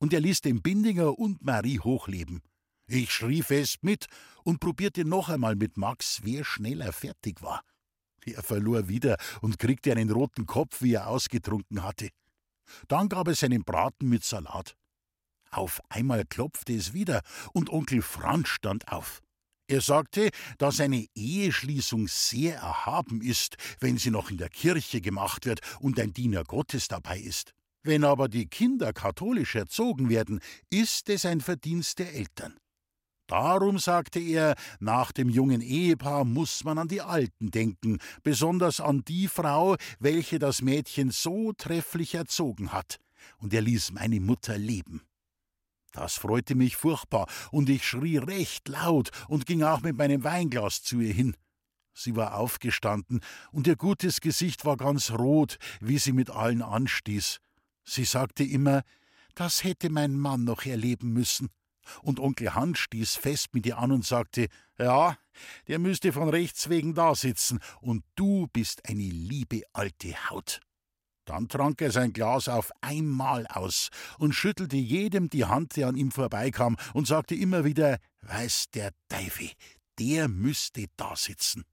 Und 0.00 0.12
er 0.12 0.18
ließ 0.18 0.40
den 0.40 0.60
Bindinger 0.60 1.16
und 1.20 1.44
Marie 1.44 1.78
hochleben. 1.78 2.42
Ich 2.88 3.12
schrie 3.12 3.42
fest 3.42 3.84
mit 3.84 4.06
und 4.42 4.58
probierte 4.58 5.04
noch 5.04 5.28
einmal 5.28 5.54
mit 5.54 5.76
Max, 5.76 6.18
wer 6.24 6.44
schneller 6.44 6.92
fertig 6.92 7.40
war. 7.40 7.62
Er 8.24 8.42
verlor 8.42 8.88
wieder 8.88 9.18
und 9.40 9.60
kriegte 9.60 9.92
einen 9.92 10.10
roten 10.10 10.46
Kopf, 10.46 10.82
wie 10.82 10.94
er 10.94 11.06
ausgetrunken 11.06 11.84
hatte. 11.84 12.08
Dann 12.88 13.08
gab 13.08 13.28
es 13.28 13.44
einen 13.44 13.62
Braten 13.62 14.08
mit 14.08 14.24
Salat. 14.24 14.74
Auf 15.52 15.80
einmal 15.90 16.24
klopfte 16.24 16.74
es 16.74 16.92
wieder, 16.92 17.22
und 17.52 17.70
Onkel 17.70 18.02
Franz 18.02 18.48
stand 18.48 18.88
auf. 18.88 19.22
Er 19.66 19.80
sagte, 19.80 20.28
dass 20.58 20.80
eine 20.80 21.06
Eheschließung 21.14 22.06
sehr 22.08 22.56
erhaben 22.56 23.22
ist, 23.22 23.56
wenn 23.80 23.96
sie 23.96 24.10
noch 24.10 24.30
in 24.30 24.36
der 24.36 24.50
Kirche 24.50 25.00
gemacht 25.00 25.46
wird 25.46 25.60
und 25.80 25.98
ein 25.98 26.12
Diener 26.12 26.44
Gottes 26.44 26.88
dabei 26.88 27.18
ist. 27.18 27.52
Wenn 27.82 28.04
aber 28.04 28.28
die 28.28 28.46
Kinder 28.46 28.92
katholisch 28.92 29.54
erzogen 29.54 30.08
werden, 30.10 30.40
ist 30.70 31.08
es 31.08 31.24
ein 31.24 31.40
Verdienst 31.40 31.98
der 31.98 32.14
Eltern. 32.14 32.56
Darum, 33.26 33.78
sagte 33.78 34.20
er, 34.20 34.54
nach 34.80 35.10
dem 35.10 35.30
jungen 35.30 35.62
Ehepaar 35.62 36.24
muss 36.24 36.62
man 36.64 36.76
an 36.76 36.88
die 36.88 37.00
Alten 37.00 37.50
denken, 37.50 37.98
besonders 38.22 38.80
an 38.80 39.02
die 39.06 39.28
Frau, 39.28 39.76
welche 39.98 40.38
das 40.38 40.60
Mädchen 40.60 41.10
so 41.10 41.52
trefflich 41.54 42.14
erzogen 42.14 42.72
hat, 42.72 42.98
und 43.38 43.54
er 43.54 43.62
ließ 43.62 43.92
meine 43.92 44.20
Mutter 44.20 44.58
leben. 44.58 45.02
Das 45.94 46.16
freute 46.16 46.56
mich 46.56 46.76
furchtbar, 46.76 47.28
und 47.52 47.68
ich 47.70 47.86
schrie 47.86 48.18
recht 48.18 48.68
laut 48.68 49.10
und 49.28 49.46
ging 49.46 49.62
auch 49.62 49.80
mit 49.80 49.96
meinem 49.96 50.24
Weinglas 50.24 50.82
zu 50.82 50.98
ihr 50.98 51.14
hin. 51.14 51.36
Sie 51.94 52.16
war 52.16 52.34
aufgestanden, 52.34 53.20
und 53.52 53.68
ihr 53.68 53.76
gutes 53.76 54.20
Gesicht 54.20 54.64
war 54.64 54.76
ganz 54.76 55.12
rot, 55.12 55.56
wie 55.80 55.98
sie 55.98 56.12
mit 56.12 56.30
allen 56.30 56.62
anstieß. 56.62 57.38
Sie 57.84 58.04
sagte 58.04 58.42
immer, 58.42 58.82
das 59.36 59.62
hätte 59.62 59.88
mein 59.88 60.18
Mann 60.18 60.42
noch 60.42 60.66
erleben 60.66 61.12
müssen. 61.12 61.50
Und 62.02 62.18
Onkel 62.18 62.54
Hans 62.54 62.80
stieß 62.80 63.14
fest 63.14 63.54
mit 63.54 63.64
ihr 63.64 63.78
an 63.78 63.92
und 63.92 64.04
sagte: 64.04 64.48
Ja, 64.78 65.16
der 65.68 65.78
müsste 65.78 66.12
von 66.12 66.28
rechts 66.28 66.68
wegen 66.70 66.94
da 66.94 67.14
sitzen, 67.14 67.60
und 67.80 68.04
du 68.16 68.48
bist 68.52 68.88
eine 68.88 69.02
liebe 69.02 69.62
alte 69.72 70.28
Haut. 70.28 70.60
Dann 71.24 71.48
trank 71.48 71.80
er 71.80 71.90
sein 71.90 72.12
Glas 72.12 72.48
auf 72.48 72.70
einmal 72.80 73.46
aus 73.46 73.90
und 74.18 74.34
schüttelte 74.34 74.76
jedem 74.76 75.30
die 75.30 75.46
Hand, 75.46 75.76
der 75.76 75.88
an 75.88 75.96
ihm 75.96 76.10
vorbeikam, 76.10 76.76
und 76.92 77.06
sagte 77.06 77.34
immer 77.34 77.64
wieder: 77.64 77.98
Weiß 78.20 78.66
der 78.74 78.92
Teufel, 79.08 79.50
der 79.98 80.28
müsste 80.28 80.86
da 80.96 81.16
sitzen. 81.16 81.64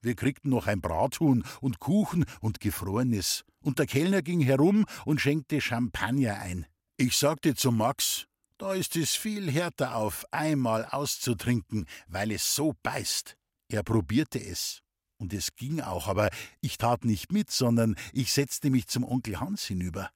Wir 0.00 0.14
kriegten 0.14 0.50
noch 0.50 0.66
ein 0.66 0.80
Brathuhn 0.80 1.44
und 1.60 1.80
Kuchen 1.80 2.24
und 2.40 2.60
Gefrorenes, 2.60 3.44
und 3.60 3.78
der 3.78 3.86
Kellner 3.86 4.22
ging 4.22 4.40
herum 4.40 4.86
und 5.04 5.20
schenkte 5.20 5.60
Champagner 5.60 6.38
ein. 6.38 6.66
Ich 6.96 7.16
sagte 7.16 7.54
zu 7.54 7.72
Max, 7.72 8.26
da 8.58 8.74
ist 8.74 8.96
es 8.96 9.14
viel 9.14 9.50
härter 9.50 9.96
auf 9.96 10.24
einmal 10.32 10.84
auszutrinken, 10.84 11.86
weil 12.08 12.32
es 12.32 12.54
so 12.54 12.74
beißt. 12.82 13.36
Er 13.68 13.82
probierte 13.82 14.40
es. 14.40 14.82
Und 15.18 15.32
es 15.32 15.56
ging 15.56 15.80
auch, 15.80 16.06
aber 16.06 16.30
ich 16.60 16.78
tat 16.78 17.04
nicht 17.04 17.32
mit, 17.32 17.50
sondern 17.50 17.96
ich 18.12 18.32
setzte 18.32 18.70
mich 18.70 18.86
zum 18.86 19.04
Onkel 19.04 19.40
Hans 19.40 19.64
hinüber. 19.64 20.10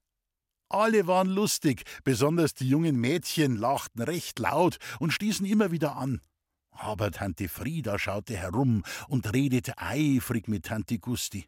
Alle 0.69 1.07
waren 1.07 1.29
lustig, 1.29 1.83
besonders 2.03 2.55
die 2.55 2.69
jungen 2.69 2.97
Mädchen 2.97 3.57
lachten 3.57 4.01
recht 4.01 4.39
laut 4.39 4.79
und 5.01 5.13
stießen 5.13 5.45
immer 5.45 5.71
wieder 5.71 5.97
an. 5.97 6.21
Aber 6.71 7.11
Tante 7.11 7.49
Frieda 7.49 7.99
schaute 7.99 8.37
herum 8.37 8.83
und 9.09 9.33
redete 9.35 9.77
eifrig 9.77 10.49
mit 10.49 10.65
Tante 10.65 10.99
Gusti. 10.99 11.47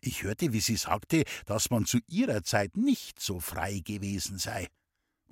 Ich 0.00 0.22
hörte, 0.22 0.52
wie 0.52 0.60
sie 0.60 0.76
sagte, 0.76 1.24
dass 1.46 1.70
man 1.70 1.86
zu 1.86 1.98
ihrer 2.06 2.42
Zeit 2.42 2.76
nicht 2.76 3.18
so 3.18 3.40
frei 3.40 3.80
gewesen 3.80 4.38
sei. 4.38 4.68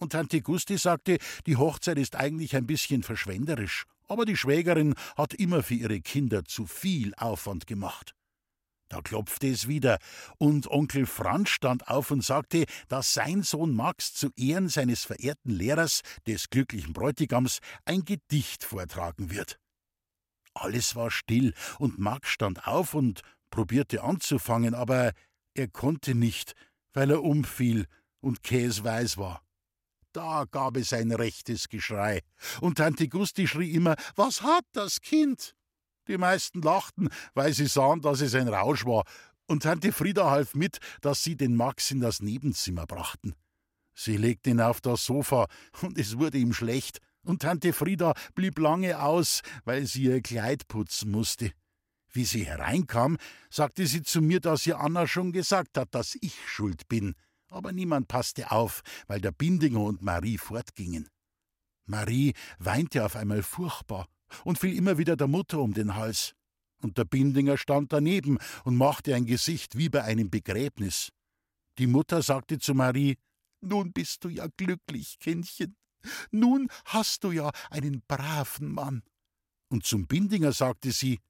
Und 0.01 0.13
Tante 0.13 0.41
Gusti 0.41 0.79
sagte, 0.79 1.19
die 1.47 1.57
Hochzeit 1.57 1.99
ist 1.99 2.17
eigentlich 2.17 2.57
ein 2.57 2.67
bisschen 2.67 3.03
verschwenderisch, 3.03 3.85
aber 4.09 4.25
die 4.25 4.37
Schwägerin 4.37 4.95
hat 5.17 5.35
immer 5.35 5.63
für 5.63 5.75
ihre 5.75 6.01
Kinder 6.01 6.45
zu 6.45 6.67
viel 6.67 7.15
Aufwand 7.17 7.67
gemacht. 7.67 8.15
Da 8.89 9.01
klopfte 9.01 9.49
es 9.49 9.67
wieder, 9.67 9.99
und 10.39 10.69
Onkel 10.71 11.07
Franz 11.07 11.49
stand 11.49 11.89
auf 11.89 12.11
und 12.11 12.23
sagte, 12.23 12.65
dass 12.89 13.15
sein 13.15 13.43
Sohn 13.43 13.75
Max 13.75 14.15
zu 14.15 14.31
Ehren 14.37 14.69
seines 14.69 15.05
verehrten 15.05 15.51
Lehrers, 15.51 16.03
des 16.27 16.51
glücklichen 16.51 16.93
Bräutigams, 16.93 17.59
ein 17.87 18.05
Gedicht 18.05 18.63
vortragen 18.63 19.31
wird. 19.31 19.59
Alles 20.53 20.95
war 20.95 21.11
still, 21.11 21.55
und 21.79 21.99
Max 21.99 22.29
stand 22.29 22.69
auf 22.69 22.95
und 22.95 23.23
probierte 23.51 24.03
anzufangen, 24.03 24.75
aber 24.75 25.13
er 25.55 25.69
konnte 25.69 26.15
nicht, 26.15 26.55
weil 26.93 27.11
er 27.11 27.23
umfiel 27.23 27.87
und 28.21 28.43
käsweiß 28.43 29.19
war. 29.19 29.43
Da 30.15 30.45
gab 30.49 30.77
es 30.77 30.93
ein 30.93 31.11
rechtes 31.11 31.69
Geschrei, 31.69 32.21
und 32.61 32.79
Tante 32.79 33.09
Gusti 33.09 33.49
schrie 33.49 33.73
immer: 33.73 33.97
Was 34.15 34.43
hat 34.43 34.65
das 34.73 35.01
Kind? 35.01 35.57
Die 36.07 36.19
meisten 36.19 36.63
lachten, 36.63 37.09
weil 37.35 37.53
sie 37.53 37.67
sahen, 37.67 38.01
dass 38.01 38.21
es 38.21 38.37
ein 38.37 38.47
Rausch 38.47 38.87
war, 38.87 39.03
und 39.49 39.65
Tante 39.65 39.91
Frieda 39.91 40.31
half 40.31 40.55
mit, 40.55 40.79
dass 41.01 41.25
sie 41.25 41.37
den 41.37 41.57
Max 41.57 41.91
in 41.91 42.01
das 42.01 42.21
Nebenzimmer 42.21 42.87
brachten. 42.87 43.35
Sie 43.93 44.17
legte 44.17 44.51
ihn 44.51 44.61
auf 44.61 44.81
das 44.81 45.05
Sofa, 45.05 45.49
und 45.83 45.99
es 45.99 46.17
wurde 46.17 46.39
ihm 46.39 46.53
schlecht, 46.53 47.01
und 47.25 47.43
Tante 47.43 47.73
Frieda 47.73 48.15
blieb 48.37 48.61
lange 48.61 49.03
aus, 49.03 49.41
weil 49.65 49.85
sie 49.85 50.05
ihr 50.05 50.23
Kleid 50.23 50.69
putzen 50.69 51.11
musste. 51.11 51.51
Wie 52.13 52.25
sie 52.25 52.45
hereinkam, 52.45 53.17
sagte 53.51 53.85
sie 53.89 54.05
zu 54.05 54.23
mir, 54.23 54.39
dass 54.39 54.65
ihr 54.65 54.79
Anna 54.79 55.09
schon 55.09 55.33
gesagt 55.33 55.77
hat, 55.77 55.93
dass 55.93 56.17
ich 56.21 56.37
schuld 56.47 56.87
bin. 56.87 57.17
Aber 57.55 57.71
niemand 57.71 58.09
passte 58.09 58.51
auf, 58.51 58.83
weil 59.07 59.21
der 59.21 59.31
Bindinger 59.31 59.79
und 59.79 60.03
Marie 60.03 60.39
fortgingen. 60.39 61.09
Marie 61.87 62.35
weinte 62.59 63.05
auf 63.05 63.15
einmal 63.15 63.45
furchtbar 63.45 64.09
und 64.43 64.59
fiel 64.59 64.77
immer 64.77 64.99
wieder 64.99 65.15
der 65.17 65.29
Mutter 65.29 65.61
um 65.61 65.73
den 65.73 65.95
Hals. 65.95 66.35
Und 66.83 66.99
der 66.99 67.05
Bindinger 67.05 67.57
stand 67.57 67.93
daneben 67.93 68.39
und 68.65 68.77
machte 68.77 69.15
ein 69.15 69.25
Gesicht 69.25 69.79
wie 69.79 69.89
bei 69.89 70.03
einem 70.03 70.31
Begräbnis. 70.31 71.11
Die 71.79 71.87
Mutter 71.87 72.23
sagte 72.23 72.59
zu 72.59 72.75
Marie: 72.75 73.19
Nun 73.61 73.93
bist 73.93 74.25
du 74.25 74.31
ja 74.31 74.49
glücklich, 74.57 75.21
Kindchen. 75.21 75.77
Nun 76.33 76.69
hast 76.87 77.23
du 77.23 77.31
ja 77.31 77.53
einen 77.71 78.03
braven 78.09 78.73
Mann. 78.73 79.05
Und 79.69 79.87
zum 79.87 80.09
Bindinger 80.09 80.53
sagte 80.53 80.91
sie: 80.91 81.21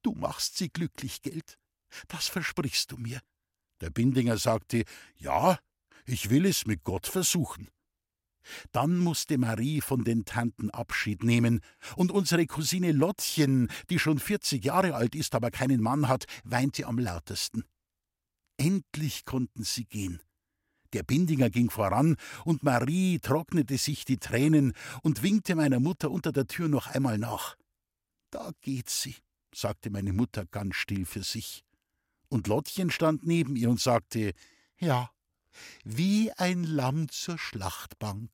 Du 0.00 0.14
machst 0.14 0.56
sie 0.56 0.70
glücklich, 0.70 1.20
Geld. 1.20 1.58
Das 2.06 2.26
versprichst 2.26 2.90
du 2.90 2.96
mir. 2.96 3.20
Der 3.80 3.90
Bindinger 3.90 4.38
sagte, 4.38 4.84
ja, 5.16 5.58
ich 6.04 6.30
will 6.30 6.46
es 6.46 6.66
mit 6.66 6.84
Gott 6.84 7.06
versuchen. 7.06 7.68
Dann 8.72 8.98
musste 8.98 9.36
Marie 9.36 9.80
von 9.80 10.04
den 10.04 10.24
Tanten 10.24 10.70
Abschied 10.70 11.22
nehmen, 11.22 11.60
und 11.96 12.10
unsere 12.10 12.46
Cousine 12.46 12.92
Lottchen, 12.92 13.68
die 13.90 13.98
schon 13.98 14.18
vierzig 14.18 14.64
Jahre 14.64 14.94
alt 14.94 15.14
ist, 15.14 15.34
aber 15.34 15.50
keinen 15.50 15.82
Mann 15.82 16.08
hat, 16.08 16.24
weinte 16.44 16.86
am 16.86 16.98
lautesten. 16.98 17.64
Endlich 18.56 19.24
konnten 19.24 19.64
sie 19.64 19.84
gehen. 19.84 20.22
Der 20.94 21.02
Bindinger 21.02 21.50
ging 21.50 21.68
voran, 21.68 22.16
und 22.44 22.62
Marie 22.62 23.18
trocknete 23.18 23.76
sich 23.76 24.06
die 24.06 24.16
Tränen 24.16 24.72
und 25.02 25.22
winkte 25.22 25.54
meiner 25.54 25.80
Mutter 25.80 26.10
unter 26.10 26.32
der 26.32 26.46
Tür 26.46 26.68
noch 26.68 26.86
einmal 26.86 27.18
nach. 27.18 27.56
Da 28.30 28.52
geht 28.62 28.88
sie 28.88 29.16
sagte 29.54 29.90
meine 29.90 30.12
Mutter 30.12 30.46
ganz 30.46 30.76
still 30.76 31.04
für 31.04 31.22
sich. 31.22 31.64
Und 32.28 32.46
Lottchen 32.46 32.90
stand 32.90 33.26
neben 33.26 33.56
ihr 33.56 33.70
und 33.70 33.80
sagte 33.80 34.32
Ja, 34.78 35.10
wie 35.84 36.30
ein 36.32 36.64
Lamm 36.64 37.08
zur 37.08 37.38
Schlachtbank. 37.38 38.30